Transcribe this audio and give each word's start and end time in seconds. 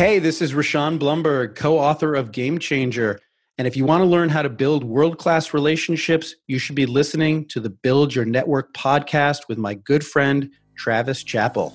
Hey, 0.00 0.18
this 0.18 0.40
is 0.40 0.54
Rishon 0.54 0.98
Blumberg, 0.98 1.56
co 1.56 1.78
author 1.78 2.14
of 2.14 2.32
Game 2.32 2.58
Changer. 2.58 3.20
And 3.58 3.68
if 3.68 3.76
you 3.76 3.84
want 3.84 4.00
to 4.00 4.06
learn 4.06 4.30
how 4.30 4.40
to 4.40 4.48
build 4.48 4.82
world 4.82 5.18
class 5.18 5.52
relationships, 5.52 6.36
you 6.46 6.58
should 6.58 6.74
be 6.74 6.86
listening 6.86 7.46
to 7.48 7.60
the 7.60 7.68
Build 7.68 8.14
Your 8.14 8.24
Network 8.24 8.72
podcast 8.72 9.40
with 9.46 9.58
my 9.58 9.74
good 9.74 10.02
friend, 10.02 10.50
Travis 10.74 11.22
Chappell. 11.22 11.74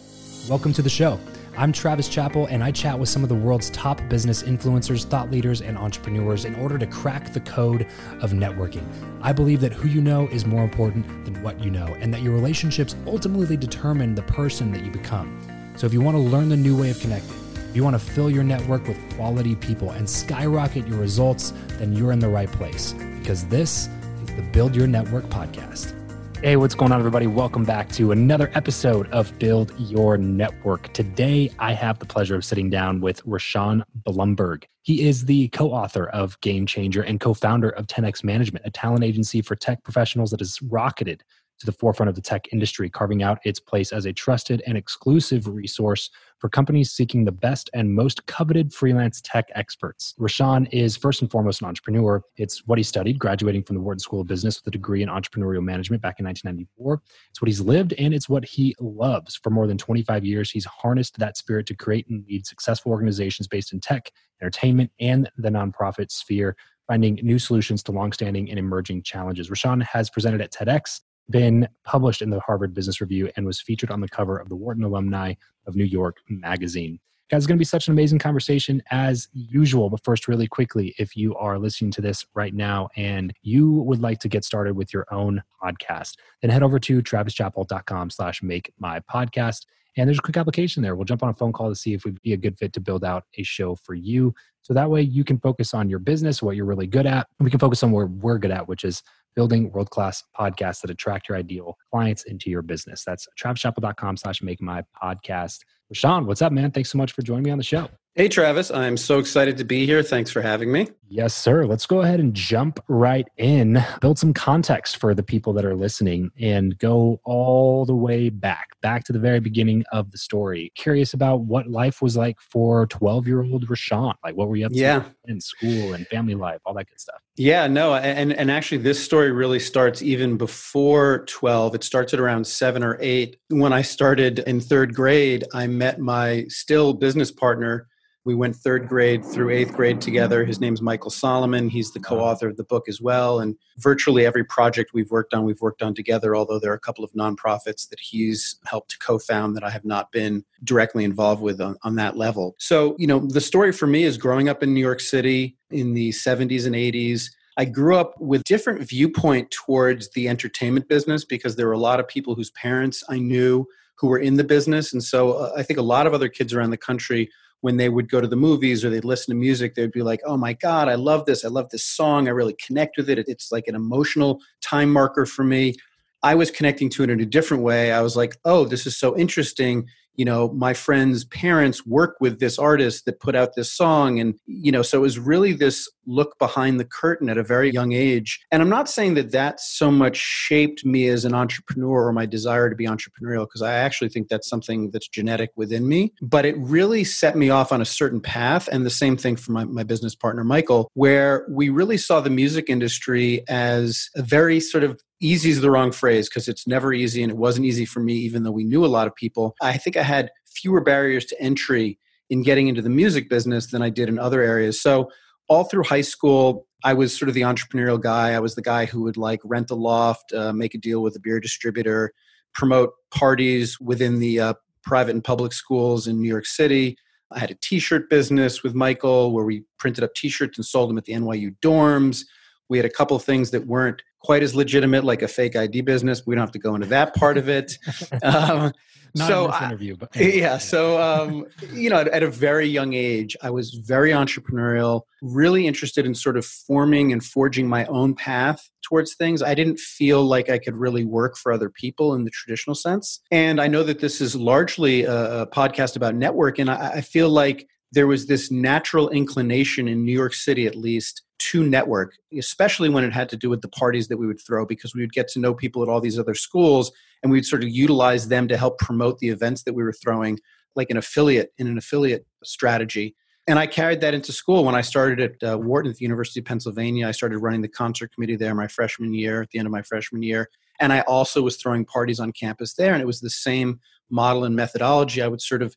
Welcome 0.49 0.73
to 0.73 0.81
the 0.81 0.89
show. 0.89 1.19
I'm 1.55 1.71
Travis 1.71 2.09
Chappell, 2.09 2.47
and 2.47 2.63
I 2.63 2.71
chat 2.71 2.97
with 2.97 3.09
some 3.09 3.21
of 3.21 3.29
the 3.29 3.35
world's 3.35 3.69
top 3.69 4.01
business 4.09 4.41
influencers, 4.41 5.05
thought 5.05 5.29
leaders, 5.29 5.61
and 5.61 5.77
entrepreneurs 5.77 6.45
in 6.45 6.55
order 6.55 6.79
to 6.79 6.87
crack 6.87 7.31
the 7.31 7.41
code 7.41 7.85
of 8.21 8.31
networking. 8.31 8.87
I 9.21 9.33
believe 9.33 9.61
that 9.61 9.71
who 9.71 9.87
you 9.87 10.01
know 10.01 10.27
is 10.29 10.47
more 10.47 10.63
important 10.63 11.05
than 11.25 11.43
what 11.43 11.63
you 11.63 11.69
know, 11.69 11.95
and 11.99 12.11
that 12.11 12.23
your 12.23 12.33
relationships 12.33 12.95
ultimately 13.05 13.55
determine 13.55 14.15
the 14.15 14.23
person 14.23 14.71
that 14.71 14.83
you 14.83 14.89
become. 14.89 15.39
So 15.77 15.85
if 15.85 15.93
you 15.93 16.01
want 16.01 16.15
to 16.15 16.21
learn 16.21 16.49
the 16.49 16.57
new 16.57 16.75
way 16.75 16.89
of 16.89 16.99
connecting, 16.99 17.44
if 17.75 17.77
you 17.77 17.83
want 17.83 17.99
to 17.99 17.99
fill 17.99 18.29
your 18.29 18.45
network 18.45 18.87
with 18.87 18.97
quality 19.17 19.53
people 19.53 19.91
and 19.91 20.09
skyrocket 20.09 20.87
your 20.87 20.97
results, 20.97 21.51
then 21.71 21.91
you're 21.91 22.13
in 22.13 22.19
the 22.19 22.29
right 22.29 22.49
place 22.49 22.93
because 23.19 23.45
this 23.47 23.89
is 24.23 24.33
the 24.37 24.41
Build 24.53 24.73
Your 24.73 24.87
Network 24.87 25.25
podcast. 25.25 25.93
Hey, 26.41 26.55
what's 26.55 26.73
going 26.73 26.93
on, 26.93 26.99
everybody? 26.99 27.27
Welcome 27.27 27.65
back 27.65 27.89
to 27.89 28.13
another 28.13 28.49
episode 28.53 29.11
of 29.11 29.37
Build 29.39 29.73
Your 29.77 30.17
Network. 30.17 30.93
Today, 30.93 31.51
I 31.59 31.73
have 31.73 31.99
the 31.99 32.05
pleasure 32.05 32.35
of 32.35 32.45
sitting 32.45 32.69
down 32.69 33.01
with 33.01 33.21
Rishon 33.25 33.83
Blumberg. 34.07 34.63
He 34.83 35.05
is 35.05 35.25
the 35.25 35.49
co 35.49 35.71
author 35.71 36.07
of 36.07 36.39
Game 36.39 36.65
Changer 36.65 37.01
and 37.01 37.19
co 37.19 37.33
founder 37.33 37.71
of 37.71 37.87
10X 37.87 38.23
Management, 38.23 38.65
a 38.65 38.71
talent 38.71 39.03
agency 39.03 39.41
for 39.41 39.57
tech 39.57 39.83
professionals 39.83 40.31
that 40.31 40.39
has 40.39 40.61
rocketed 40.61 41.25
to 41.59 41.65
the 41.65 41.71
forefront 41.71 42.09
of 42.09 42.15
the 42.15 42.21
tech 42.21 42.51
industry, 42.51 42.89
carving 42.89 43.23
out 43.23 43.39
its 43.45 43.59
place 43.59 43.91
as 43.91 44.05
a 44.05 44.13
trusted 44.13 44.61
and 44.67 44.77
exclusive 44.77 45.47
resource 45.47 46.09
for 46.39 46.49
companies 46.49 46.91
seeking 46.91 47.23
the 47.23 47.31
best 47.31 47.69
and 47.73 47.93
most 47.93 48.25
coveted 48.27 48.73
freelance 48.73 49.21
tech 49.21 49.45
experts. 49.55 50.13
Rishon 50.19 50.67
is 50.71 50.97
first 50.97 51.21
and 51.21 51.31
foremost 51.31 51.61
an 51.61 51.67
entrepreneur. 51.67 52.21
It's 52.37 52.65
what 52.67 52.77
he 52.77 52.83
studied, 52.83 53.17
graduating 53.17 53.63
from 53.63 53.75
the 53.75 53.81
Wharton 53.81 53.99
School 53.99 54.21
of 54.21 54.27
Business 54.27 54.59
with 54.59 54.67
a 54.67 54.77
degree 54.77 55.01
in 55.01 55.09
entrepreneurial 55.09 55.63
management 55.63 56.01
back 56.01 56.19
in 56.19 56.25
1994. 56.25 57.01
It's 57.29 57.41
what 57.41 57.47
he's 57.47 57.61
lived 57.61 57.93
and 57.93 58.13
it's 58.13 58.27
what 58.27 58.45
he 58.45 58.75
loves. 58.79 59.37
For 59.37 59.49
more 59.49 59.67
than 59.67 59.77
25 59.77 60.25
years, 60.25 60.51
he's 60.51 60.65
harnessed 60.65 61.17
that 61.19 61.37
spirit 61.37 61.65
to 61.67 61.75
create 61.75 62.07
and 62.09 62.25
lead 62.27 62.45
successful 62.45 62.91
organizations 62.91 63.47
based 63.47 63.71
in 63.73 63.79
tech, 63.79 64.11
entertainment, 64.41 64.91
and 64.99 65.29
the 65.37 65.49
nonprofit 65.49 66.11
sphere 66.11 66.55
finding 66.87 67.15
new 67.23 67.39
solutions 67.39 67.81
to 67.83 67.91
longstanding 67.91 68.49
and 68.49 68.59
emerging 68.59 69.03
challenges. 69.03 69.49
Rishon 69.49 69.81
has 69.83 70.09
presented 70.09 70.41
at 70.41 70.51
TEDx, 70.51 71.01
been 71.29 71.67
published 71.83 72.21
in 72.21 72.29
the 72.29 72.39
Harvard 72.39 72.73
Business 72.73 73.01
Review 73.01 73.29
and 73.35 73.45
was 73.45 73.61
featured 73.61 73.91
on 73.91 74.01
the 74.01 74.07
cover 74.07 74.37
of 74.37 74.49
the 74.49 74.55
Wharton 74.55 74.83
Alumni 74.83 75.33
of 75.65 75.75
New 75.75 75.83
York 75.83 76.17
magazine. 76.29 76.99
Guys, 77.31 77.39
it's 77.39 77.47
going 77.47 77.57
to 77.57 77.61
be 77.61 77.65
such 77.65 77.87
an 77.87 77.93
amazing 77.93 78.19
conversation 78.19 78.83
as 78.91 79.27
usual. 79.33 79.89
But 79.89 80.03
first, 80.03 80.27
really 80.27 80.45
quickly, 80.45 80.93
if 80.99 81.17
you 81.17 81.35
are 81.37 81.57
listening 81.57 81.89
to 81.91 82.01
this 82.01 82.23
right 82.35 82.53
now 82.53 82.89
and 82.95 83.33
you 83.41 83.71
would 83.81 83.99
like 83.99 84.19
to 84.19 84.29
get 84.29 84.45
started 84.45 84.75
with 84.75 84.93
your 84.93 85.07
own 85.11 85.41
podcast, 85.63 86.17
then 86.43 86.51
head 86.51 86.61
over 86.61 86.77
to 86.77 87.01
travischappell.com 87.01 88.11
slash 88.11 88.43
make 88.43 88.71
my 88.77 88.99
podcast. 89.11 89.65
And 89.97 90.07
there's 90.07 90.19
a 90.19 90.21
quick 90.21 90.37
application 90.37 90.83
there. 90.83 90.95
We'll 90.95 91.05
jump 91.05 91.23
on 91.23 91.29
a 91.29 91.33
phone 91.33 91.51
call 91.51 91.69
to 91.69 91.75
see 91.75 91.93
if 91.95 92.05
we'd 92.05 92.21
be 92.21 92.33
a 92.33 92.37
good 92.37 92.59
fit 92.59 92.73
to 92.73 92.79
build 92.79 93.03
out 93.03 93.23
a 93.39 93.43
show 93.43 93.73
for 93.73 93.95
you. 93.95 94.35
So 94.61 94.75
that 94.75 94.91
way 94.91 95.01
you 95.01 95.23
can 95.23 95.39
focus 95.39 95.73
on 95.73 95.89
your 95.89 95.99
business, 95.99 96.43
what 96.43 96.55
you're 96.55 96.65
really 96.65 96.87
good 96.87 97.07
at. 97.07 97.27
We 97.39 97.49
can 97.49 97.59
focus 97.59 97.81
on 97.81 97.91
where 97.91 98.05
we're 98.05 98.37
good 98.37 98.51
at, 98.51 98.67
which 98.67 98.83
is 98.83 99.01
building 99.35 99.71
world-class 99.71 100.23
podcasts 100.37 100.81
that 100.81 100.89
attract 100.89 101.29
your 101.29 101.37
ideal 101.37 101.77
clients 101.91 102.23
into 102.23 102.49
your 102.49 102.61
business. 102.61 103.03
That's 103.05 103.27
travischappell.com 103.39 104.17
slash 104.17 104.41
make 104.41 104.61
my 104.61 104.83
podcast. 105.01 105.59
Sean, 105.93 106.25
what's 106.25 106.41
up, 106.41 106.51
man? 106.51 106.71
Thanks 106.71 106.91
so 106.91 106.97
much 106.97 107.11
for 107.11 107.21
joining 107.21 107.43
me 107.43 107.51
on 107.51 107.57
the 107.57 107.63
show. 107.63 107.89
Hey, 108.15 108.27
Travis. 108.29 108.71
I'm 108.71 108.97
so 108.97 109.19
excited 109.19 109.57
to 109.57 109.65
be 109.65 109.85
here. 109.85 110.01
Thanks 110.01 110.31
for 110.31 110.41
having 110.41 110.71
me. 110.71 110.87
Yes, 111.07 111.35
sir. 111.35 111.65
Let's 111.65 111.85
go 111.85 112.01
ahead 112.01 112.19
and 112.19 112.33
jump 112.33 112.79
right 112.87 113.27
in, 113.37 113.83
build 114.01 114.17
some 114.17 114.33
context 114.33 114.97
for 114.97 115.13
the 115.13 115.23
people 115.23 115.53
that 115.53 115.65
are 115.65 115.75
listening, 115.75 116.31
and 116.39 116.77
go 116.79 117.19
all 117.23 117.85
the 117.85 117.95
way 117.95 118.29
back, 118.29 118.69
back 118.81 119.03
to 119.05 119.13
the 119.13 119.19
very 119.19 119.39
beginning 119.39 119.83
of 119.91 120.11
the 120.11 120.17
story. 120.17 120.71
Curious 120.75 121.13
about 121.13 121.41
what 121.41 121.67
life 121.67 122.01
was 122.01 122.17
like 122.17 122.39
for 122.39 122.87
12 122.87 123.27
year 123.27 123.43
old 123.43 123.67
Rishon. 123.67 124.13
Like, 124.23 124.35
what 124.35 124.47
were 124.47 124.55
you 124.55 124.65
up 124.65 124.71
yeah. 124.73 124.99
to 124.99 125.15
in 125.25 125.39
school 125.41 125.93
and 125.93 126.07
family 126.07 126.35
life, 126.35 126.59
all 126.65 126.73
that 126.73 126.89
good 126.89 126.99
stuff? 126.99 127.21
Yeah, 127.35 127.67
no. 127.67 127.95
And, 127.95 128.33
and 128.33 128.49
actually, 128.49 128.79
this 128.79 129.03
story 129.03 129.31
really 129.31 129.59
starts 129.59 130.01
even 130.01 130.37
before 130.37 131.25
12. 131.27 131.75
It 131.75 131.83
starts 131.83 132.13
at 132.13 132.19
around 132.19 132.47
seven 132.47 132.83
or 132.83 132.97
eight. 132.99 133.37
When 133.49 133.73
I 133.73 133.81
started 133.83 134.39
in 134.39 134.59
third 134.59 134.95
grade, 134.95 135.43
I 135.53 135.67
met 135.67 135.99
my 135.99 136.45
still 136.49 136.93
business 136.93 137.31
partner 137.31 137.87
we 138.25 138.33
went 138.33 138.55
third 138.55 138.87
grade 138.87 139.23
through 139.23 139.51
eighth 139.51 139.73
grade 139.73 140.01
together. 140.01 140.43
His 140.43 140.59
name's 140.59 140.81
Michael 140.81 141.11
Solomon. 141.11 141.69
He's 141.69 141.91
the 141.91 141.99
co 141.99 142.19
author 142.19 142.49
of 142.49 142.57
the 142.57 142.63
book 142.63 142.89
as 142.89 142.99
well. 142.99 143.39
And 143.39 143.55
virtually 143.77 144.25
every 144.25 144.43
project 144.43 144.91
we've 144.93 145.11
worked 145.11 145.35
on, 145.35 145.45
we've 145.45 145.61
worked 145.61 145.83
on 145.83 145.93
together, 145.93 146.35
although 146.35 146.59
there 146.59 146.71
are 146.71 146.75
a 146.75 146.79
couple 146.79 147.03
of 147.03 147.11
nonprofits 147.13 147.87
that 147.89 147.99
he's 147.99 148.59
helped 148.65 148.89
to 148.91 148.97
co 148.97 149.19
found 149.19 149.55
that 149.55 149.63
I 149.63 149.69
have 149.69 149.85
not 149.85 150.11
been 150.11 150.43
directly 150.63 151.03
involved 151.03 151.41
with 151.41 151.61
on, 151.61 151.77
on 151.83 151.95
that 151.95 152.17
level. 152.17 152.55
So, 152.57 152.95
you 152.97 153.05
know, 153.05 153.19
the 153.19 153.41
story 153.41 153.71
for 153.71 153.85
me 153.85 154.03
is 154.03 154.17
growing 154.17 154.49
up 154.49 154.63
in 154.63 154.73
New 154.73 154.81
York 154.81 155.01
City 155.01 155.55
in 155.69 155.93
the 155.93 156.09
70s 156.09 156.65
and 156.65 156.75
80s. 156.75 157.29
I 157.57 157.65
grew 157.65 157.95
up 157.95 158.19
with 158.19 158.43
different 158.43 158.81
viewpoint 158.89 159.51
towards 159.51 160.09
the 160.11 160.27
entertainment 160.27 160.89
business 160.89 161.23
because 161.23 161.55
there 161.55 161.67
were 161.67 161.73
a 161.73 161.77
lot 161.77 161.99
of 161.99 162.07
people 162.07 162.33
whose 162.33 162.49
parents 162.51 163.03
I 163.07 163.19
knew 163.19 163.67
who 163.97 164.07
were 164.07 164.19
in 164.19 164.35
the 164.35 164.43
business. 164.43 164.91
And 164.91 165.03
so 165.03 165.33
uh, 165.33 165.53
I 165.55 165.63
think 165.63 165.79
a 165.79 165.83
lot 165.83 166.05
of 166.05 166.13
other 166.13 166.27
kids 166.27 166.53
around 166.53 166.71
the 166.71 166.77
country 166.77 167.29
when 167.65 167.77
they 167.77 167.89
would 167.89 168.11
go 168.11 168.21
to 168.21 168.27
the 168.27 168.35
movies 168.35 168.85
or 168.85 168.91
they'd 168.91 169.03
listen 169.03 169.33
to 169.33 169.39
music, 169.39 169.73
they'd 169.73 169.91
be 169.91 170.03
like, 170.03 170.21
oh 170.23 170.37
my 170.37 170.53
God, 170.53 170.87
I 170.87 170.93
love 170.93 171.25
this. 171.25 171.43
I 171.43 171.47
love 171.47 171.67
this 171.71 171.83
song. 171.83 172.27
I 172.27 172.31
really 172.31 172.55
connect 172.63 172.95
with 172.95 173.09
it. 173.09 173.17
It's 173.27 173.51
like 173.51 173.67
an 173.67 173.73
emotional 173.73 174.39
time 174.61 174.93
marker 174.93 175.25
for 175.25 175.43
me. 175.43 175.73
I 176.21 176.35
was 176.35 176.51
connecting 176.51 176.91
to 176.91 177.01
it 177.01 177.09
in 177.09 177.19
a 177.19 177.25
different 177.25 177.63
way. 177.63 177.91
I 177.91 178.01
was 178.01 178.15
like, 178.15 178.37
oh, 178.45 178.65
this 178.65 178.85
is 178.85 178.95
so 178.95 179.17
interesting 179.17 179.87
you 180.15 180.25
know 180.25 180.49
my 180.49 180.73
friend's 180.73 181.25
parents 181.25 181.85
work 181.85 182.15
with 182.19 182.39
this 182.39 182.57
artist 182.57 183.05
that 183.05 183.19
put 183.19 183.35
out 183.35 183.55
this 183.55 183.71
song. 183.71 184.19
And 184.19 184.35
you 184.45 184.71
know 184.71 184.81
so 184.81 184.97
it 184.97 185.01
was 185.01 185.19
really 185.19 185.53
this 185.53 185.89
look 186.07 186.37
behind 186.37 186.79
the 186.79 186.85
curtain 186.85 187.29
at 187.29 187.37
a 187.37 187.43
very 187.43 187.71
young 187.71 187.93
age. 187.93 188.39
And 188.51 188.61
i'm 188.61 188.69
not 188.69 188.89
saying 188.89 189.15
that 189.15 189.31
that 189.31 189.59
so 189.59 189.91
much 189.91 190.17
shaped 190.17 190.85
me 190.85 191.07
as 191.07 191.25
an 191.25 191.33
entrepreneur 191.33 192.07
or 192.07 192.13
my 192.13 192.25
desire 192.25 192.69
to 192.69 192.75
be 192.75 192.85
entrepreneurial 192.85 193.45
because 193.45 193.61
i 193.61 193.73
actually 193.73 194.09
think 194.09 194.27
that's 194.27 194.49
something 194.49 194.91
that's 194.91 195.07
genetic 195.07 195.51
within 195.55 195.87
me. 195.87 196.13
But 196.21 196.45
it 196.45 196.55
really 196.57 197.03
set 197.03 197.35
me 197.35 197.49
off 197.49 197.71
on 197.71 197.81
a 197.81 197.85
certain 197.85 198.21
path. 198.21 198.67
And 198.71 198.85
the 198.85 198.89
same 198.89 199.17
thing 199.17 199.35
for 199.35 199.51
my, 199.51 199.65
my 199.65 199.83
business 199.83 200.15
partner 200.15 200.43
michael 200.43 200.89
where 200.93 201.45
we 201.49 201.69
really 201.69 201.97
saw 201.97 202.21
the 202.21 202.29
music 202.29 202.69
industry 202.69 203.43
as 203.47 204.09
a 204.15 204.21
very 204.21 204.59
sort 204.59 204.83
of 204.83 204.99
easy 205.25 205.49
is 205.49 205.61
the 205.61 205.71
wrong 205.71 205.91
phrase 205.91 206.29
because 206.29 206.47
it's 206.47 206.67
never 206.67 206.93
easy 206.93 207.23
and 207.23 207.31
it 207.31 207.37
wasn't 207.37 207.65
easy 207.65 207.85
for 207.85 207.99
me 207.99 208.13
even 208.13 208.43
though 208.43 208.51
we 208.51 208.63
knew 208.63 208.85
a 208.85 208.87
lot 208.87 209.07
of 209.07 209.15
people. 209.15 209.55
I 209.61 209.77
think 209.77 209.97
i 209.97 210.03
had 210.03 210.31
fewer 210.45 210.81
barriers 210.81 211.25
to 211.25 211.41
entry 211.41 211.99
in 212.29 212.43
getting 212.43 212.67
into 212.67 212.81
the 212.81 212.89
music 212.89 213.29
business 213.29 213.67
than 213.67 213.81
i 213.81 213.89
did 213.89 214.09
in 214.09 214.19
other 214.19 214.41
areas. 214.41 214.81
So 214.81 215.09
all 215.47 215.63
through 215.63 215.83
high 215.83 216.01
school 216.01 216.67
i 216.83 216.93
was 216.93 217.17
sort 217.17 217.29
of 217.29 217.35
the 217.35 217.41
entrepreneurial 217.41 217.99
guy. 218.01 218.33
I 218.33 218.39
was 218.39 218.55
the 218.55 218.61
guy 218.61 218.85
who 218.85 219.01
would 219.03 219.17
like 219.17 219.41
rent 219.43 219.71
a 219.71 219.75
loft 219.75 220.33
uh, 220.33 220.53
make 220.53 220.75
a 220.75 220.77
deal 220.77 221.01
with 221.01 221.15
a 221.15 221.19
beer 221.19 221.39
distributor 221.39 222.13
promote 222.53 222.91
parties 223.11 223.79
within 223.79 224.19
the 224.19 224.39
uh, 224.39 224.53
private 224.83 225.15
and 225.15 225.23
public 225.23 225.53
schools 225.53 226.07
in 226.07 226.21
new 226.21 226.29
york 226.29 226.45
city. 226.45 226.97
I 227.31 227.39
had 227.39 227.51
a 227.51 227.57
t-shirt 227.61 228.09
business 228.09 228.63
with 228.63 228.75
michael 228.75 229.33
where 229.33 229.45
we 229.45 229.63
printed 229.79 230.03
up 230.03 230.13
t-shirts 230.13 230.57
and 230.57 230.65
sold 230.65 230.89
them 230.89 230.97
at 230.97 231.05
the 231.05 231.13
nyu 231.13 231.55
dorms 231.61 232.23
we 232.69 232.77
had 232.77 232.85
a 232.85 232.89
couple 232.89 233.17
things 233.19 233.51
that 233.51 233.67
weren't 233.67 234.01
quite 234.21 234.43
as 234.43 234.55
legitimate, 234.55 235.03
like 235.03 235.21
a 235.21 235.27
fake 235.27 235.55
ID 235.55 235.81
business. 235.81 236.25
We 236.25 236.35
don't 236.35 236.41
have 236.41 236.51
to 236.51 236.59
go 236.59 236.75
into 236.75 236.87
that 236.87 237.15
part 237.15 237.37
of 237.37 237.49
it. 237.49 237.77
Um, 238.23 238.71
Not 239.17 239.27
so 239.27 239.45
in 239.45 239.51
this 239.51 239.61
interview, 239.61 239.95
but 239.95 240.09
anyway. 240.15 240.39
yeah. 240.39 240.57
So 240.57 241.01
um, 241.01 241.45
you 241.73 241.89
know, 241.89 241.99
at, 241.99 242.09
at, 242.09 242.23
a 242.23 242.29
very 242.29 242.67
young 242.67 242.93
age, 242.93 243.37
I 243.41 243.49
was 243.49 243.71
very 243.71 244.11
entrepreneurial, 244.11 245.03
really 245.21 245.67
interested 245.67 246.05
in 246.05 246.13
sort 246.15 246.35
of 246.35 246.45
forming 246.45 247.13
and 247.13 247.23
forging 247.23 247.69
my 247.69 247.85
own 247.85 248.13
path 248.13 248.69
towards 248.81 249.15
things. 249.15 249.41
I 249.41 249.55
didn't 249.55 249.79
feel 249.79 250.23
like 250.25 250.49
I 250.49 250.57
could 250.57 250.75
really 250.75 251.05
work 251.05 251.37
for 251.37 251.53
other 251.53 251.69
people 251.69 252.13
in 252.13 252.25
the 252.25 252.31
traditional 252.31 252.75
sense. 252.75 253.21
And 253.31 253.61
I 253.61 253.67
know 253.67 253.83
that 253.83 253.99
this 253.99 254.19
is 254.19 254.35
largely 254.35 255.03
a, 255.03 255.43
a 255.43 255.47
podcast 255.47 255.95
about 255.95 256.15
network, 256.15 256.59
and 256.59 256.69
I, 256.69 256.95
I 256.95 257.01
feel 257.01 257.29
like 257.29 257.67
there 257.93 258.07
was 258.07 258.27
this 258.27 258.51
natural 258.51 259.09
inclination 259.09 259.87
in 259.87 260.03
New 260.03 260.11
York 260.11 260.33
City, 260.33 260.67
at 260.67 260.75
least, 260.75 261.21
to 261.51 261.63
network, 261.63 262.13
especially 262.37 262.89
when 262.89 263.03
it 263.03 263.13
had 263.13 263.29
to 263.29 263.37
do 263.37 263.49
with 263.49 263.61
the 263.61 263.67
parties 263.67 264.07
that 264.07 264.17
we 264.17 264.27
would 264.27 264.39
throw, 264.39 264.65
because 264.65 264.95
we 264.95 265.01
would 265.01 265.13
get 265.13 265.27
to 265.27 265.39
know 265.39 265.53
people 265.53 265.83
at 265.83 265.89
all 265.89 266.01
these 266.01 266.17
other 266.17 266.33
schools 266.33 266.91
and 267.21 267.31
we'd 267.31 267.45
sort 267.45 267.63
of 267.63 267.69
utilize 267.69 268.27
them 268.27 268.47
to 268.47 268.57
help 268.57 268.77
promote 268.79 269.19
the 269.19 269.29
events 269.29 269.63
that 269.63 269.73
we 269.73 269.83
were 269.83 269.93
throwing, 269.93 270.39
like 270.75 270.89
an 270.89 270.97
affiliate 270.97 271.53
in 271.57 271.67
an 271.67 271.77
affiliate 271.77 272.25
strategy. 272.43 273.15
And 273.47 273.59
I 273.59 273.67
carried 273.67 274.01
that 274.01 274.15
into 274.15 274.31
school 274.31 274.63
when 274.65 274.73
I 274.73 274.81
started 274.81 275.19
at 275.19 275.53
uh, 275.53 275.57
Wharton 275.57 275.91
at 275.91 275.97
the 275.97 276.05
University 276.05 276.39
of 276.39 276.45
Pennsylvania. 276.45 277.07
I 277.07 277.11
started 277.11 277.37
running 277.39 277.61
the 277.61 277.67
concert 277.67 278.11
committee 278.13 278.35
there 278.35 278.55
my 278.55 278.67
freshman 278.67 279.13
year, 279.13 279.41
at 279.41 279.51
the 279.51 279.59
end 279.59 279.67
of 279.67 279.71
my 279.71 279.83
freshman 279.83 280.23
year. 280.23 280.49
And 280.79 280.91
I 280.91 281.01
also 281.01 281.41
was 281.43 281.57
throwing 281.57 281.85
parties 281.85 282.19
on 282.19 282.31
campus 282.31 282.73
there. 282.73 282.93
And 282.93 283.01
it 283.01 283.05
was 283.05 283.21
the 283.21 283.29
same 283.29 283.79
model 284.09 284.45
and 284.45 284.55
methodology. 284.55 285.21
I 285.21 285.27
would 285.27 285.41
sort 285.41 285.61
of 285.61 285.75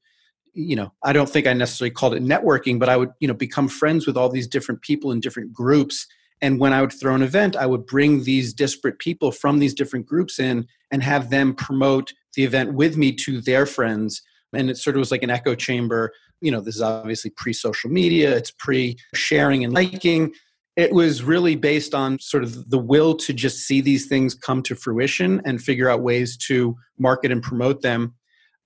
you 0.54 0.76
know 0.76 0.92
i 1.02 1.12
don't 1.12 1.28
think 1.28 1.46
i 1.46 1.52
necessarily 1.52 1.90
called 1.90 2.14
it 2.14 2.22
networking 2.22 2.78
but 2.78 2.88
i 2.88 2.96
would 2.96 3.10
you 3.20 3.28
know 3.28 3.34
become 3.34 3.68
friends 3.68 4.06
with 4.06 4.16
all 4.16 4.28
these 4.28 4.46
different 4.46 4.80
people 4.82 5.12
in 5.12 5.20
different 5.20 5.52
groups. 5.52 6.06
And 6.40 6.60
when 6.60 6.72
i 6.72 6.80
would 6.80 6.92
throw 6.92 7.14
an 7.14 7.22
event 7.22 7.56
i 7.56 7.66
would 7.66 7.86
bring 7.86 8.24
these 8.24 8.52
disparate 8.52 8.98
people 8.98 9.32
from 9.32 9.58
these 9.58 9.74
different 9.74 10.06
groups 10.06 10.38
in 10.38 10.66
and 10.90 11.02
have 11.02 11.30
them 11.30 11.54
promote 11.54 12.12
the 12.34 12.44
event 12.44 12.72
with 12.74 12.96
me 12.96 13.12
to 13.12 13.40
their 13.40 13.66
friends. 13.66 14.22
And 14.52 14.70
it 14.70 14.76
sort 14.76 14.96
of 14.96 15.00
was 15.00 15.10
like 15.10 15.22
an 15.22 15.30
echo 15.30 15.54
chamber. 15.54 16.12
You 16.40 16.52
know 16.52 16.60
this 16.60 16.76
is 16.76 16.82
obviously 16.82 17.30
pre 17.30 17.52
social 17.52 17.90
media. 17.90 18.34
It's 18.36 18.52
pre 18.52 18.96
sharing 19.14 19.64
and 19.64 19.74
liking. 19.74 20.32
It 20.76 20.92
was 20.92 21.24
really 21.24 21.56
based 21.56 21.92
on 21.92 22.20
sort 22.20 22.44
of 22.44 22.70
the 22.70 22.78
will 22.78 23.16
to 23.16 23.32
just 23.32 23.66
see 23.66 23.80
these 23.80 24.06
things 24.06 24.36
come 24.36 24.62
to 24.62 24.76
fruition 24.76 25.42
and 25.44 25.60
figure 25.60 25.90
out 25.90 26.02
ways 26.02 26.36
to 26.46 26.76
market 26.96 27.32
and 27.32 27.42
promote 27.42 27.82
them 27.82 28.14